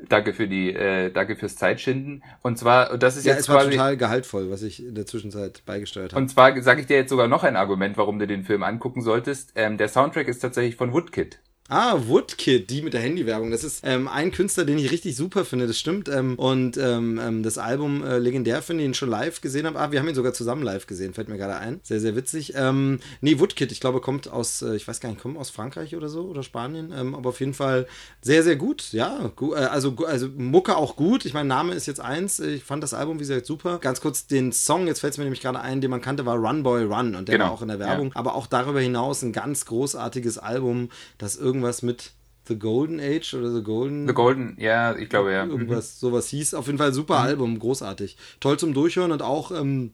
[0.09, 2.23] Danke für die, äh, danke fürs Zeitschinden.
[2.43, 3.71] Und zwar, das ist Ja, jetzt es war quasi.
[3.73, 6.23] total gehaltvoll, was ich in der Zwischenzeit beigesteuert habe.
[6.23, 9.03] Und zwar sage ich dir jetzt sogar noch ein Argument, warum du den Film angucken
[9.03, 9.53] solltest.
[9.57, 11.41] Ähm, der Soundtrack ist tatsächlich von Woodkid.
[11.71, 13.51] Ah, Woodkid, die mit der Handywerbung.
[13.51, 16.09] Das ist ähm, ein Künstler, den ich richtig super finde, das stimmt.
[16.09, 19.79] Ähm, und ähm, ähm, das Album äh, legendär finde, ihn schon live gesehen habe.
[19.79, 21.81] Ah, wir haben ihn sogar zusammen live gesehen, fällt mir gerade ein.
[21.83, 22.55] Sehr, sehr witzig.
[22.57, 25.95] Ähm, nee, Woodkid, ich glaube, kommt aus, äh, ich weiß gar nicht, kommt aus Frankreich
[25.95, 26.91] oder so oder Spanien.
[26.97, 27.87] Ähm, aber auf jeden Fall
[28.23, 28.91] sehr, sehr gut.
[28.93, 31.27] Ja, gu äh, also, also Mucke auch gut.
[31.27, 32.41] Ich meine, Name ist jetzt eins.
[32.41, 33.79] Ich fand das Album, wie gesagt, super.
[33.79, 36.37] Ganz kurz den Song, jetzt fällt es mir nämlich gerade ein, den man kannte, war
[36.37, 37.15] Run Boy Run.
[37.15, 38.13] Und der Genau, war auch in der Werbung.
[38.15, 40.89] Aber auch darüber hinaus ein ganz großartiges Album,
[41.19, 42.13] das irgendwas mit
[42.47, 44.07] The Golden Age oder The Golden.
[44.07, 45.45] The Golden, ja, ich glaube ja.
[45.45, 45.51] Mhm.
[45.53, 46.55] Irgendwas, sowas hieß.
[46.55, 48.17] Auf jeden Fall super Album, großartig.
[48.41, 49.93] Toll zum Durchhören und auch, ähm,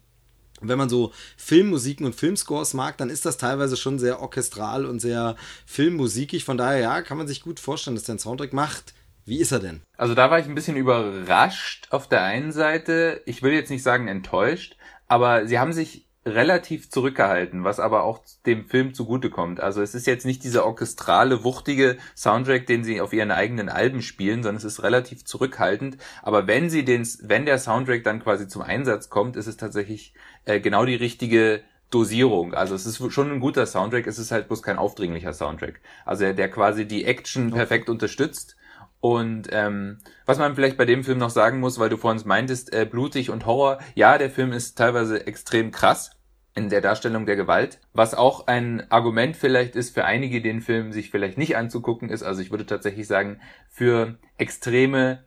[0.61, 5.01] wenn man so Filmmusiken und Filmscores mag, dann ist das teilweise schon sehr orchestral und
[5.01, 5.37] sehr
[5.67, 6.45] filmmusikig.
[6.45, 8.95] Von daher, ja, kann man sich gut vorstellen, dass der einen Soundtrack macht.
[9.27, 9.81] Wie ist er denn?
[9.97, 13.23] Also da war ich ein bisschen überrascht auf der einen Seite.
[13.25, 14.77] Ich will jetzt nicht sagen enttäuscht,
[15.09, 19.61] aber sie haben sich relativ zurückgehalten, was aber auch dem Film zugutekommt.
[19.61, 24.03] Also es ist jetzt nicht dieser orchestrale, wuchtige Soundtrack, den sie auf ihren eigenen Alben
[24.03, 25.99] spielen, sondern es ist relativ zurückhaltend.
[26.23, 30.15] Aber wenn sie den, wenn der Soundtrack dann quasi zum Einsatz kommt, ist es tatsächlich
[30.47, 32.55] äh, genau die richtige Dosierung.
[32.55, 35.81] Also es ist schon ein guter Soundtrack, es ist halt bloß kein aufdringlicher Soundtrack.
[36.05, 38.57] Also der quasi die Action perfekt unterstützt.
[39.05, 42.73] Und ähm, was man vielleicht bei dem Film noch sagen muss, weil du vorhin meintest,
[42.73, 46.13] äh, blutig und Horror, ja, der Film ist teilweise extrem krass
[46.55, 47.81] in der Darstellung der Gewalt.
[47.93, 52.23] Was auch ein Argument vielleicht ist für einige, den Film sich vielleicht nicht anzugucken ist,
[52.23, 55.25] also ich würde tatsächlich sagen, für extreme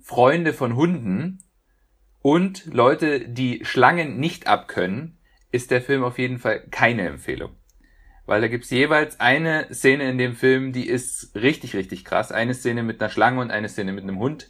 [0.00, 1.44] Freunde von Hunden
[2.22, 5.18] und Leute, die Schlangen nicht abkönnen,
[5.50, 7.50] ist der Film auf jeden Fall keine Empfehlung.
[8.26, 12.30] Weil da gibt's jeweils eine Szene in dem Film, die ist richtig, richtig krass.
[12.30, 14.48] Eine Szene mit einer Schlange und eine Szene mit einem Hund.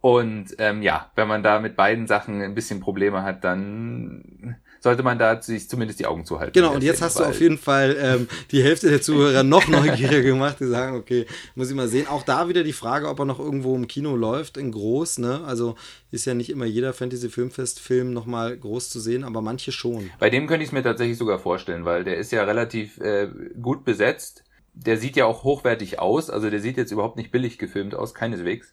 [0.00, 5.02] Und ähm, ja, wenn man da mit beiden Sachen ein bisschen Probleme hat, dann sollte
[5.02, 6.52] man da sich zumindest die Augen zuhalten.
[6.52, 10.22] Genau, und jetzt hast du auf jeden Fall ähm, die Hälfte der Zuhörer noch neugieriger
[10.22, 12.06] gemacht, die sagen, okay, muss ich mal sehen.
[12.06, 15.42] Auch da wieder die Frage, ob er noch irgendwo im Kino läuft, in groß, ne?
[15.46, 15.74] Also
[16.10, 20.10] ist ja nicht immer jeder Fantasy-Filmfest-Film nochmal groß zu sehen, aber manche schon.
[20.18, 23.28] Bei dem könnte ich es mir tatsächlich sogar vorstellen, weil der ist ja relativ äh,
[23.60, 24.44] gut besetzt.
[24.74, 28.14] Der sieht ja auch hochwertig aus, also der sieht jetzt überhaupt nicht billig gefilmt aus,
[28.14, 28.72] keineswegs.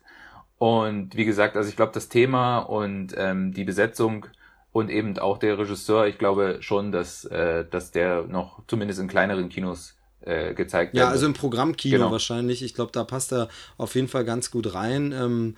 [0.58, 4.28] Und wie gesagt, also ich glaube, das Thema und ähm, die Besetzung
[4.76, 9.08] und eben auch der Regisseur, ich glaube schon, dass, äh, dass der noch zumindest in
[9.08, 11.02] kleineren Kinos äh, gezeigt wird.
[11.02, 12.12] Ja, also im Programmkino genau.
[12.12, 12.62] wahrscheinlich.
[12.62, 13.48] Ich glaube, da passt er
[13.78, 15.14] auf jeden Fall ganz gut rein.
[15.14, 15.56] Ähm,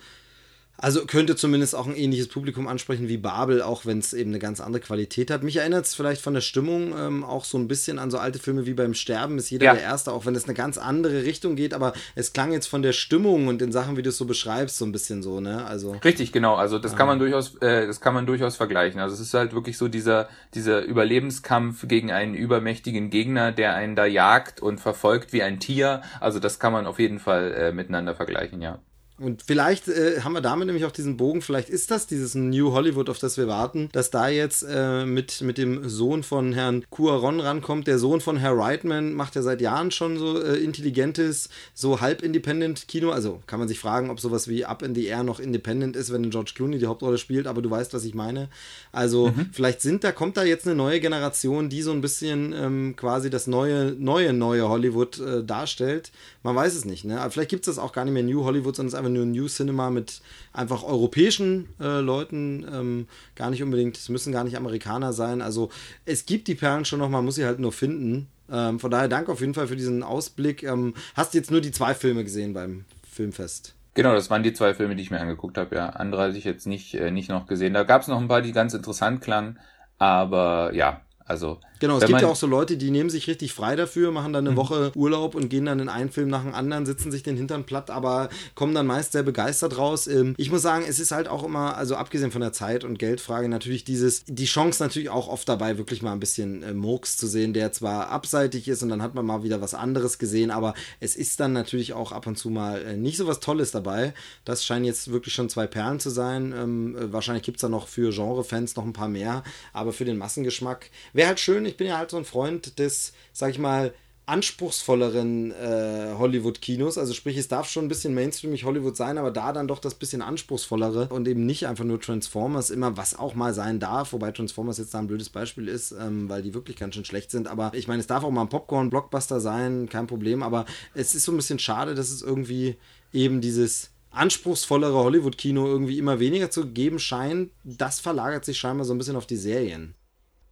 [0.78, 4.38] also könnte zumindest auch ein ähnliches Publikum ansprechen wie Babel, auch wenn es eben eine
[4.38, 5.42] ganz andere Qualität hat.
[5.42, 8.38] Mich erinnert es vielleicht von der Stimmung ähm, auch so ein bisschen an so alte
[8.38, 9.74] Filme wie beim Sterben ist jeder ja.
[9.74, 12.82] der Erste, auch wenn es eine ganz andere Richtung geht, aber es klang jetzt von
[12.82, 15.66] der Stimmung und den Sachen, wie du es so beschreibst, so ein bisschen so, ne?
[15.66, 16.54] Also richtig, genau.
[16.54, 16.96] Also das ah.
[16.96, 19.00] kann man durchaus, äh, das kann man durchaus vergleichen.
[19.00, 23.96] Also es ist halt wirklich so dieser dieser Überlebenskampf gegen einen übermächtigen Gegner, der einen
[23.96, 26.02] da jagt und verfolgt wie ein Tier.
[26.20, 28.78] Also das kann man auf jeden Fall äh, miteinander vergleichen, ja.
[29.18, 32.72] Und vielleicht äh, haben wir damit nämlich auch diesen Bogen, vielleicht ist das dieses New
[32.72, 36.84] Hollywood, auf das wir warten, dass da jetzt äh, mit, mit dem Sohn von Herrn
[36.90, 37.86] Cuaron rankommt.
[37.86, 42.22] Der Sohn von Herr Reitman macht ja seit Jahren schon so äh, intelligentes, so halb
[42.22, 43.10] independent Kino.
[43.10, 46.12] Also kann man sich fragen, ob sowas wie Up in the Air noch independent ist,
[46.12, 48.48] wenn George Clooney die Hauptrolle spielt, aber du weißt, was ich meine.
[48.92, 49.50] Also mhm.
[49.52, 53.30] vielleicht sind da, kommt da jetzt eine neue Generation, die so ein bisschen ähm, quasi
[53.30, 56.12] das neue, neue, neue Hollywood äh, darstellt.
[56.44, 57.20] Man weiß es nicht, ne?
[57.20, 59.07] Aber vielleicht gibt es das auch gar nicht mehr New Hollywood, sondern es ist einfach
[59.08, 60.20] nur New Cinema mit
[60.52, 62.66] einfach europäischen äh, Leuten.
[62.72, 65.42] Ähm, gar nicht unbedingt, es müssen gar nicht Amerikaner sein.
[65.42, 65.70] Also
[66.04, 68.28] es gibt die Perlen schon noch, man muss sie halt nur finden.
[68.50, 70.62] Ähm, von daher danke auf jeden Fall für diesen Ausblick.
[70.62, 73.74] Ähm, hast jetzt nur die zwei Filme gesehen beim Filmfest?
[73.94, 75.74] Genau, das waren die zwei Filme, die ich mir angeguckt habe.
[75.74, 77.74] Ja, andere hatte ich jetzt nicht, äh, nicht noch gesehen.
[77.74, 79.58] Da gab es noch ein paar, die ganz interessant klangen.
[79.98, 81.60] Aber ja, also.
[81.80, 84.46] Genau, es gibt ja auch so Leute, die nehmen sich richtig frei dafür, machen dann
[84.46, 84.56] eine mhm.
[84.56, 87.64] Woche Urlaub und gehen dann in einen Film nach dem anderen, sitzen sich den Hintern
[87.64, 90.06] platt, aber kommen dann meist sehr begeistert raus.
[90.06, 92.98] Ähm, ich muss sagen, es ist halt auch immer, also abgesehen von der Zeit- und
[92.98, 97.16] Geldfrage, natürlich dieses, die Chance natürlich auch oft dabei, wirklich mal ein bisschen äh, Murks
[97.16, 100.50] zu sehen, der zwar abseitig ist und dann hat man mal wieder was anderes gesehen,
[100.50, 103.70] aber es ist dann natürlich auch ab und zu mal äh, nicht so was Tolles
[103.70, 104.14] dabei.
[104.44, 106.52] Das scheinen jetzt wirklich schon zwei Perlen zu sein.
[106.56, 110.04] Ähm, äh, wahrscheinlich gibt es da noch für Genre-Fans noch ein paar mehr, aber für
[110.04, 113.58] den Massengeschmack wäre halt schön, ich bin ja halt so ein Freund des, sag ich
[113.58, 113.92] mal,
[114.28, 116.98] anspruchsvolleren äh, Hollywood-Kinos.
[116.98, 119.94] Also sprich, es darf schon ein bisschen mainstreamig Hollywood sein, aber da dann doch das
[119.94, 124.30] bisschen anspruchsvollere und eben nicht einfach nur Transformers immer, was auch mal sein darf, wobei
[124.30, 127.48] Transformers jetzt da ein blödes Beispiel ist, ähm, weil die wirklich ganz schön schlecht sind.
[127.48, 131.24] Aber ich meine, es darf auch mal ein Popcorn-Blockbuster sein, kein Problem, aber es ist
[131.24, 132.76] so ein bisschen schade, dass es irgendwie
[133.14, 137.50] eben dieses anspruchsvollere Hollywood-Kino irgendwie immer weniger zu geben scheint.
[137.64, 139.94] Das verlagert sich scheinbar so ein bisschen auf die Serien.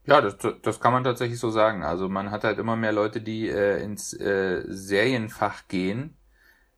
[0.07, 1.83] Ja, das, das kann man tatsächlich so sagen.
[1.83, 6.17] Also man hat halt immer mehr Leute, die äh, ins äh, Serienfach gehen,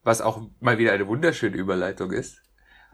[0.05, 2.43] was auch mal wieder eine wunderschöne Überleitung ist.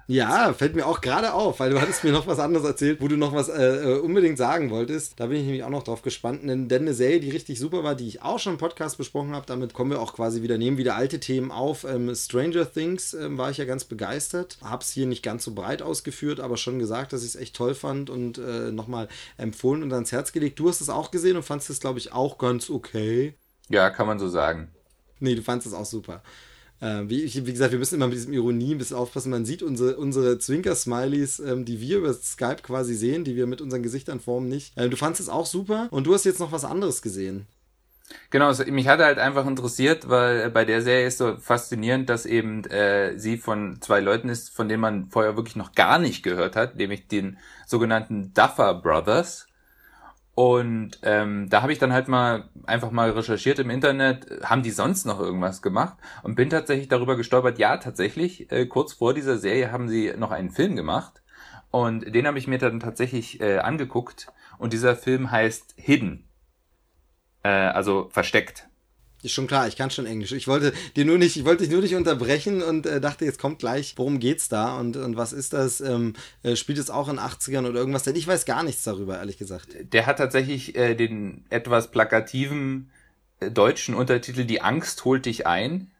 [0.06, 3.08] Ja, fällt mir auch gerade auf, weil du hattest mir noch was anderes erzählt, wo
[3.08, 5.18] du noch was äh, äh, unbedingt sagen wolltest.
[5.18, 6.42] Da bin ich nämlich auch noch drauf gespannt.
[6.44, 9.34] Denn, denn eine Serie, die richtig super war, die ich auch schon im Podcast besprochen
[9.34, 11.84] habe, damit kommen wir auch quasi wieder, nehmen wieder alte Themen auf.
[11.84, 14.58] Ähm, Stranger Things ähm, war ich ja ganz begeistert.
[14.62, 17.74] Hab's hier nicht ganz so breit ausgeführt, aber schon gesagt, dass ich es echt toll
[17.74, 20.58] fand und äh, nochmal empfohlen und ans Herz gelegt.
[20.58, 23.34] Du hast es auch gesehen und fandest es, glaube ich, auch ganz okay.
[23.70, 24.68] Ja, kann man so sagen.
[25.20, 26.22] Nee, du fandest es auch super.
[26.80, 29.30] Äh, wie, wie, gesagt, wir müssen immer mit diesem Ironie ein bisschen aufpassen.
[29.30, 33.60] Man sieht unsere, unsere Zwinker-Smileys, ähm, die wir über Skype quasi sehen, die wir mit
[33.60, 34.76] unseren Gesichtern formen, nicht.
[34.76, 37.46] Äh, du fandest es auch super und du hast jetzt noch was anderes gesehen.
[38.30, 42.26] Genau, also mich hat halt einfach interessiert, weil bei der Serie ist so faszinierend, dass
[42.26, 46.22] eben äh, sie von zwei Leuten ist, von denen man vorher wirklich noch gar nicht
[46.22, 49.46] gehört hat, nämlich den sogenannten Duffer Brothers.
[50.34, 54.72] Und ähm, da habe ich dann halt mal einfach mal recherchiert im Internet, haben die
[54.72, 57.58] sonst noch irgendwas gemacht und bin tatsächlich darüber gestolpert.
[57.58, 61.22] Ja, tatsächlich, äh, kurz vor dieser Serie haben sie noch einen Film gemacht
[61.70, 64.26] und den habe ich mir dann tatsächlich äh, angeguckt
[64.58, 66.28] und dieser Film heißt Hidden,
[67.44, 68.68] äh, also versteckt.
[69.24, 70.32] Ist schon klar, ich kann schon Englisch.
[70.32, 73.38] Ich wollte dir nur nicht, ich wollte dich nur nicht unterbrechen und äh, dachte, jetzt
[73.38, 75.80] kommt gleich, worum geht's da und, und was ist das?
[75.80, 76.12] Ähm,
[76.42, 78.02] äh, spielt es auch in 80ern oder irgendwas?
[78.02, 79.68] Denn ich weiß gar nichts darüber, ehrlich gesagt.
[79.80, 82.90] Der hat tatsächlich äh, den etwas plakativen
[83.40, 85.90] äh, deutschen Untertitel Die Angst holt dich ein.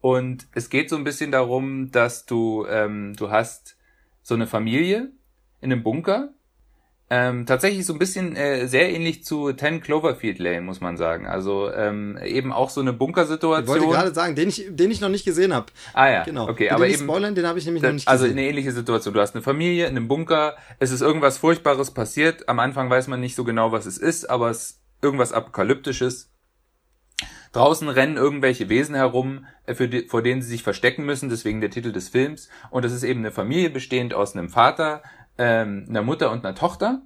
[0.00, 3.76] Und es geht so ein bisschen darum, dass du, ähm, du hast
[4.24, 5.12] so eine Familie
[5.60, 6.34] in einem Bunker
[7.14, 11.26] ähm, tatsächlich so ein bisschen äh, sehr ähnlich zu Ten Cloverfield Lane, muss man sagen.
[11.26, 13.76] Also ähm, eben auch so eine Bunkersituation.
[13.76, 15.66] Ich wollte gerade sagen, den ich, den ich noch nicht gesehen habe.
[15.92, 16.44] Ah ja, genau.
[16.44, 18.38] Okay, Bitte aber eben spoilern, den habe ich nämlich da, noch nicht also gesehen.
[18.38, 19.12] Also eine ähnliche Situation.
[19.12, 20.56] Du hast eine Familie in einem Bunker.
[20.78, 22.48] Es ist irgendwas Furchtbares passiert.
[22.48, 26.30] Am Anfang weiß man nicht so genau, was es ist, aber es ist irgendwas Apokalyptisches.
[27.52, 31.60] Draußen rennen irgendwelche Wesen herum, äh, für die, vor denen sie sich verstecken müssen, deswegen
[31.60, 32.48] der Titel des Films.
[32.70, 35.02] Und das ist eben eine Familie bestehend aus einem Vater,
[35.38, 37.02] ähm, einer Mutter und einer Tochter.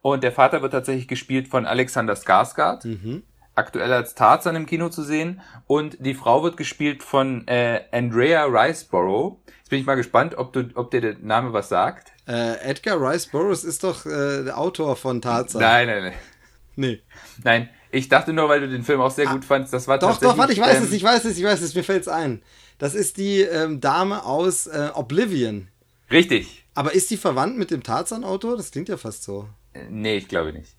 [0.00, 3.22] Und der Vater wird tatsächlich gespielt von Alexander Skarsgård, Mhm.
[3.54, 5.40] aktuell als Tarzan im Kino zu sehen.
[5.66, 9.36] Und die Frau wird gespielt von äh, Andrea Riceborough.
[9.58, 12.12] Jetzt bin ich mal gespannt, ob, du, ob dir der Name was sagt.
[12.26, 15.60] Äh, Edgar Rice Burroughs ist doch äh, der Autor von Tarzan.
[15.60, 16.12] Nein, nein, nein.
[16.76, 17.02] Nee.
[17.44, 19.98] Nein, ich dachte nur, weil du den Film auch sehr gut fandst, das war Ah,
[19.98, 20.30] Doch, tatsächlich...
[20.32, 22.42] doch, warte, ich weiß ähm, es, ich weiß es, ich weiß es, mir fällt's ein.
[22.78, 25.68] Das ist die ähm, Dame aus äh, Oblivion.
[26.10, 26.61] Richtig.
[26.74, 28.56] Aber ist die verwandt mit dem Tarzan-Autor?
[28.56, 29.48] Das klingt ja fast so.
[29.74, 30.74] Äh, Nee, ich glaube nicht.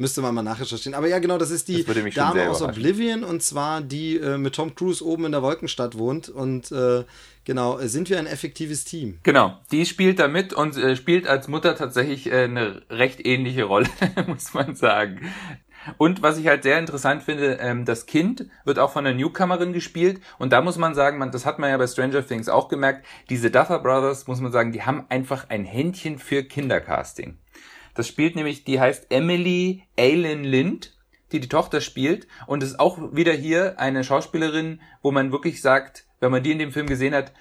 [0.00, 0.94] Müsste man mal nachrecherchieren.
[0.94, 2.62] Aber ja, genau, das ist die Das Dame aus.
[2.62, 6.28] Oblivion und zwar die äh, mit Tom Cruise oben in der Wolkenstadt wohnt.
[6.28, 7.02] Und äh,
[7.44, 9.18] genau, äh, sind wir ein effektives Team?
[9.24, 13.64] Genau, die spielt da mit und äh, spielt als Mutter tatsächlich äh, eine recht ähnliche
[13.64, 13.88] Rolle,
[14.28, 15.20] muss man sagen.
[15.96, 19.72] Und was ich halt sehr interessant finde, ähm, das Kind wird auch von einer Newcomerin
[19.72, 20.20] gespielt.
[20.38, 23.06] Und da muss man sagen, man, das hat man ja bei Stranger Things auch gemerkt,
[23.30, 27.38] diese Duffer Brothers, muss man sagen, die haben einfach ein Händchen für Kindercasting.
[27.94, 30.96] Das spielt nämlich, die heißt Emily Aylin Lind,
[31.32, 32.26] die die Tochter spielt.
[32.46, 36.58] Und ist auch wieder hier eine Schauspielerin, wo man wirklich sagt, wenn man die in
[36.58, 37.32] dem Film gesehen hat,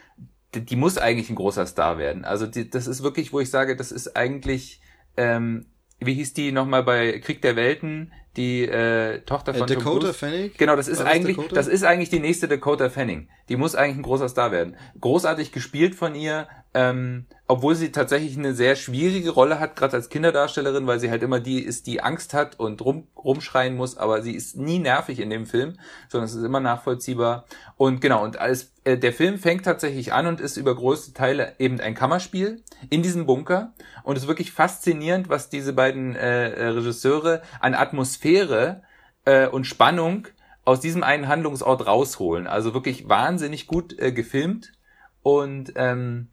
[0.55, 2.25] die, die muss eigentlich ein großer Star werden.
[2.25, 4.81] Also die, das ist wirklich, wo ich sage, das ist eigentlich,
[5.15, 5.65] ähm,
[5.99, 10.13] wie hieß die nochmal bei Krieg der Welten, die äh, Tochter Äh, von Tom Dakota?
[10.13, 10.51] Fanning?
[10.57, 11.55] Genau, das ist War das eigentlich, Dakota?
[11.55, 13.29] das ist eigentlich die nächste Dakota Fanning.
[13.49, 14.75] Die muss eigentlich ein großer Star werden.
[15.01, 16.47] Großartig gespielt von ihr,
[16.77, 21.23] ähm, obwohl sie tatsächlich eine sehr schwierige Rolle hat, gerade als Kinderdarstellerin, weil sie halt
[21.23, 25.19] immer die ist, die Angst hat und rum, rumschreien muss, aber sie ist nie nervig
[25.19, 27.45] in dem Film, sondern es ist immer nachvollziehbar.
[27.77, 31.55] Und genau, und als äh, der Film fängt tatsächlich an und ist über größte Teile
[31.57, 33.73] eben ein Kammerspiel in diesem Bunker
[34.03, 38.83] und es ist wirklich faszinierend, was diese beiden äh, äh, Regisseure an Atmosphäre
[39.25, 40.27] äh, und Spannung
[40.63, 42.45] aus diesem einen Handlungsort rausholen.
[42.45, 44.73] Also wirklich wahnsinnig gut äh, gefilmt
[45.23, 46.29] und ähm,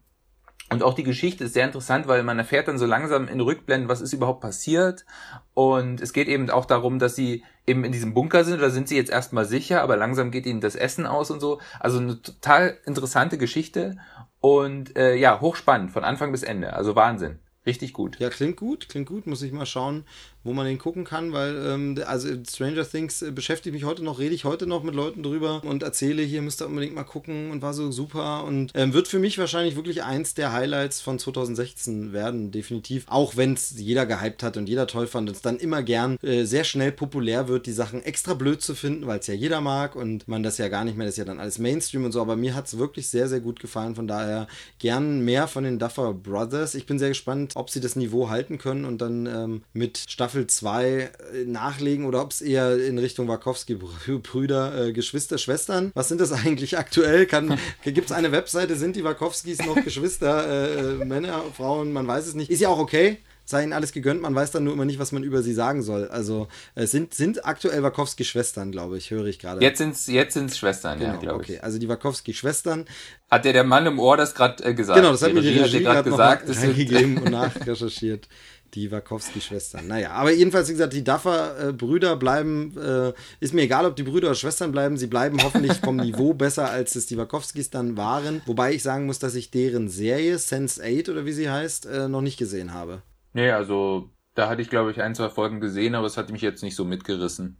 [0.71, 3.87] und auch die Geschichte ist sehr interessant, weil man erfährt dann so langsam in Rückblenden,
[3.87, 5.05] was ist überhaupt passiert.
[5.53, 8.87] Und es geht eben auch darum, dass sie eben in diesem Bunker sind, da sind
[8.87, 11.59] sie jetzt erstmal sicher, aber langsam geht ihnen das Essen aus und so.
[11.79, 13.97] Also eine total interessante Geschichte
[14.39, 16.73] und äh, ja, hochspannend von Anfang bis Ende.
[16.73, 17.39] Also Wahnsinn.
[17.65, 18.19] Richtig gut.
[18.19, 19.25] Ja, klingt gut, klingt gut.
[19.25, 20.05] Muss ich mal schauen,
[20.45, 24.19] wo man den gucken kann, weil, ähm, also Stranger Things äh, beschäftigt mich heute noch,
[24.19, 27.49] rede ich heute noch mit Leuten drüber und erzähle, hier müsst ihr unbedingt mal gucken
[27.49, 31.17] und war so super und ähm, wird für mich wahrscheinlich wirklich eins der Highlights von
[31.17, 33.05] 2016 werden, definitiv.
[33.07, 36.17] Auch wenn es jeder gehypt hat und jeder toll fand und es dann immer gern
[36.21, 39.61] äh, sehr schnell populär wird, die Sachen extra blöd zu finden, weil es ja jeder
[39.61, 42.11] mag und man das ja gar nicht mehr, das ist ja dann alles Mainstream und
[42.11, 45.63] so, aber mir hat es wirklich sehr, sehr gut gefallen, von daher gern mehr von
[45.63, 46.75] den Duffer Brothers.
[46.75, 50.34] Ich bin sehr gespannt, ob sie das Niveau halten können und dann ähm, mit Staffel
[50.43, 51.09] 2 äh,
[51.45, 55.91] nachlegen oder ob es eher in Richtung Wachowski-Brüder, äh, Geschwister, Schwestern.
[55.93, 57.25] Was sind das eigentlich aktuell?
[57.83, 61.93] Gibt es eine Webseite, sind die Wachowskis noch Geschwister, äh, äh, Männer, Frauen?
[61.93, 62.51] Man weiß es nicht.
[62.51, 63.17] Ist ja auch okay.
[63.47, 65.83] Sei ihnen alles gegönnt, man weiß dann nur immer nicht, was man über sie sagen
[65.83, 66.07] soll.
[66.07, 69.61] Also es sind, sind aktuell Wachowski-Schwestern, glaube ich, höre ich gerade.
[69.61, 71.49] Jetzt sind's jetzt sind's Schwestern, ja, Genau, glaube ich.
[71.51, 71.59] okay.
[71.59, 72.85] Also die Wachowski-Schwestern.
[73.29, 74.97] Hat dir der Mann im Ohr das gerade äh, gesagt?
[74.97, 76.47] Genau, das hat mir die Regie grad gerade gesagt.
[76.47, 78.27] sind- reingegeben und nachrecherchiert.
[78.75, 79.87] Die Wachowski-Schwestern.
[79.87, 84.27] Naja, aber jedenfalls, wie gesagt, die Duffer-Brüder bleiben, äh, ist mir egal, ob die Brüder
[84.27, 88.41] oder Schwestern bleiben, sie bleiben hoffentlich vom Niveau besser, als es die Wachowskis dann waren.
[88.45, 92.21] Wobei ich sagen muss, dass ich deren Serie, Sense8 oder wie sie heißt, äh, noch
[92.21, 93.01] nicht gesehen habe.
[93.33, 96.41] Nee, also da hatte ich, glaube ich, ein, zwei Folgen gesehen, aber es hat mich
[96.41, 97.57] jetzt nicht so mitgerissen.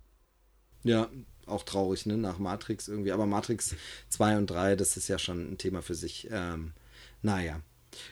[0.84, 1.09] Ja,
[1.47, 2.18] auch traurig, ne?
[2.18, 3.13] Nach Matrix irgendwie.
[3.13, 3.76] Aber Matrix
[4.09, 6.28] 2 und 3, das ist ja schon ein Thema für sich.
[6.32, 6.74] Ähm,
[7.22, 7.61] naja.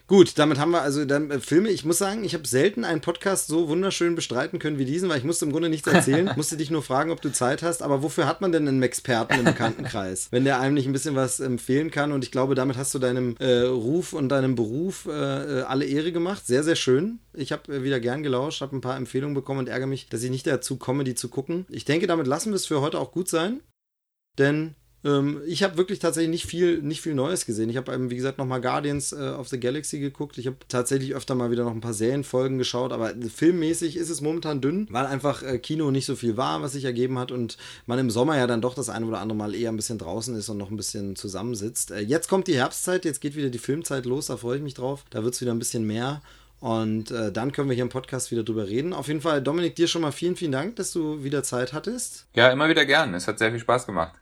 [0.08, 1.70] Gut, damit haben wir also dann äh, Filme.
[1.70, 5.18] Ich muss sagen, ich habe selten einen Podcast so wunderschön bestreiten können wie diesen, weil
[5.18, 7.82] ich musste im Grunde nichts erzählen, musste dich nur fragen, ob du Zeit hast.
[7.82, 11.16] Aber wofür hat man denn einen Experten im Bekanntenkreis, wenn der einem nicht ein bisschen
[11.16, 12.12] was empfehlen kann?
[12.12, 15.86] Und ich glaube, damit hast du deinem äh, Ruf und deinem Beruf äh, äh alle
[15.86, 16.46] Ehre gemacht.
[16.46, 17.20] Sehr, sehr schön.
[17.34, 20.24] Ich habe äh, wieder gern gelauscht, habe ein paar Empfehlungen bekommen und ärgere mich, dass
[20.24, 21.66] ich nicht dazu komme, die zu gucken.
[21.70, 23.62] Ich denke, damit lassen wir es für heute auch gut sein.
[24.38, 24.76] Denn
[25.06, 27.70] ähm, ich habe wirklich tatsächlich nicht viel, nicht viel Neues gesehen.
[27.70, 30.38] Ich habe, ähm, wie gesagt, nochmal Guardians äh, of the Galaxy geguckt.
[30.38, 34.22] Ich habe tatsächlich öfter mal wieder noch ein paar Serienfolgen geschaut, aber filmmäßig ist es
[34.22, 37.58] momentan dünn, weil einfach äh, Kino nicht so viel war, was sich ergeben hat und
[37.86, 40.36] man im Sommer ja dann doch das eine oder andere Mal eher ein bisschen draußen
[40.36, 41.92] ist und noch ein bisschen zusammensitzt.
[41.92, 44.74] Äh, jetzt kommt die Herbstzeit, jetzt geht wieder die Filmzeit los, da freue ich mich
[44.74, 45.06] drauf.
[45.10, 46.22] Da wird es wieder ein bisschen mehr.
[46.60, 48.94] Und äh, dann können wir hier im Podcast wieder drüber reden.
[48.94, 52.26] Auf jeden Fall, Dominik, dir schon mal vielen, vielen Dank, dass du wieder Zeit hattest.
[52.36, 53.14] Ja, immer wieder gern.
[53.14, 54.14] Es hat sehr viel Spaß gemacht.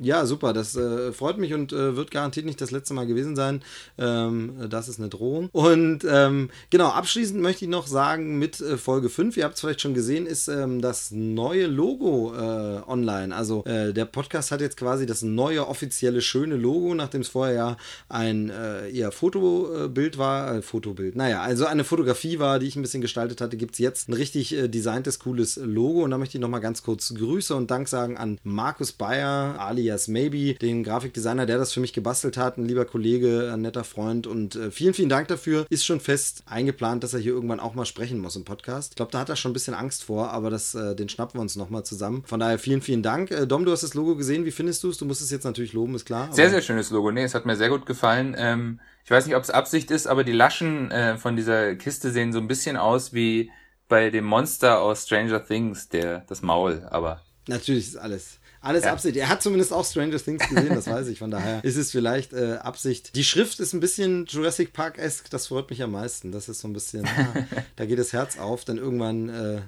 [0.00, 0.52] Ja, super.
[0.52, 3.62] Das äh, freut mich und äh, wird garantiert nicht das letzte Mal gewesen sein.
[3.98, 5.48] Ähm, das ist eine Drohung.
[5.52, 9.60] Und ähm, genau, abschließend möchte ich noch sagen, mit äh, Folge 5, ihr habt es
[9.60, 13.36] vielleicht schon gesehen, ist ähm, das neue Logo äh, online.
[13.36, 17.54] Also äh, der Podcast hat jetzt quasi das neue offizielle schöne Logo, nachdem es vorher
[17.54, 17.76] ja
[18.08, 20.62] ein äh, eher Fotobild war.
[20.62, 24.08] Fotobild, naja, also eine Fotografie war, die ich ein bisschen gestaltet hatte, gibt es jetzt
[24.08, 26.02] ein richtig designtes, cooles Logo.
[26.02, 29.81] Und da möchte ich nochmal ganz kurz Grüße und Dank sagen an Markus Bayer, alias
[29.82, 33.82] alias Maybe, den Grafikdesigner, der das für mich gebastelt hat, ein lieber Kollege, ein netter
[33.82, 35.66] Freund und äh, vielen, vielen Dank dafür.
[35.70, 38.92] Ist schon fest eingeplant, dass er hier irgendwann auch mal sprechen muss im Podcast.
[38.92, 41.38] Ich glaube, da hat er schon ein bisschen Angst vor, aber das, äh, den schnappen
[41.38, 42.22] wir uns nochmal zusammen.
[42.26, 43.32] Von daher vielen, vielen Dank.
[43.32, 44.44] Äh, Dom, du hast das Logo gesehen.
[44.44, 44.98] Wie findest du es?
[44.98, 46.32] Du musst es jetzt natürlich loben, ist klar.
[46.32, 47.10] Sehr, sehr schönes Logo.
[47.10, 48.36] Nee, es hat mir sehr gut gefallen.
[48.38, 52.12] Ähm, ich weiß nicht, ob es Absicht ist, aber die Laschen äh, von dieser Kiste
[52.12, 53.50] sehen so ein bisschen aus wie
[53.88, 57.20] bei dem Monster aus Stranger Things, der, das Maul, aber.
[57.48, 58.92] Natürlich ist alles alles ja.
[58.92, 59.16] Absicht.
[59.16, 61.18] Er hat zumindest auch Stranger Things gesehen, das weiß ich.
[61.18, 63.14] Von daher ist es vielleicht äh, Absicht.
[63.16, 66.32] Die Schrift ist ein bisschen Jurassic Park-esque, das freut mich am meisten.
[66.32, 67.34] Das ist so ein bisschen, ah,
[67.76, 69.60] da geht das Herz auf, dann irgendwann äh,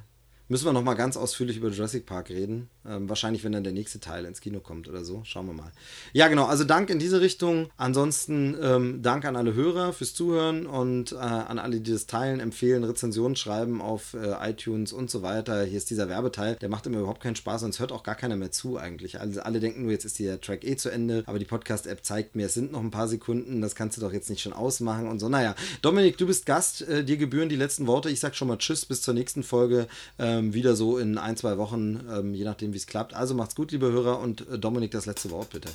[0.55, 2.69] müssen wir nochmal ganz ausführlich über Jurassic Park reden.
[2.89, 5.23] Ähm, wahrscheinlich, wenn dann der nächste Teil ins Kino kommt oder so.
[5.25, 5.73] Schauen wir mal.
[6.13, 6.45] Ja, genau.
[6.45, 7.71] Also Dank in diese Richtung.
[7.77, 12.39] Ansonsten ähm, Dank an alle Hörer fürs Zuhören und äh, an alle, die das teilen,
[12.39, 15.65] empfehlen, Rezensionen schreiben auf äh, iTunes und so weiter.
[15.65, 16.55] Hier ist dieser Werbeteil.
[16.55, 19.21] Der macht immer überhaupt keinen Spaß und es hört auch gar keiner mehr zu eigentlich.
[19.21, 21.25] Also alle denken nur, jetzt ist der Track eh zu Ende.
[21.27, 23.61] Aber die Podcast-App zeigt mir, es sind noch ein paar Sekunden.
[23.61, 25.29] Das kannst du doch jetzt nicht schon ausmachen und so.
[25.29, 26.83] Naja, Dominik, du bist Gast.
[26.83, 28.09] Äh, dir gebühren die letzten Worte.
[28.09, 29.89] Ich sag schon mal Tschüss bis zur nächsten Folge.
[30.45, 33.15] Ähm, wieder so in ein, zwei Wochen, ähm, je nachdem, wie es klappt.
[33.15, 35.69] Also macht's gut, liebe Hörer, und äh, Dominik, das letzte Wort bitte.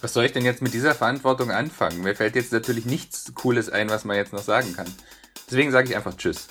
[0.00, 2.02] Was soll ich denn jetzt mit dieser Verantwortung anfangen?
[2.02, 4.86] Mir fällt jetzt natürlich nichts Cooles ein, was man jetzt noch sagen kann.
[5.50, 6.46] Deswegen sage ich einfach Tschüss.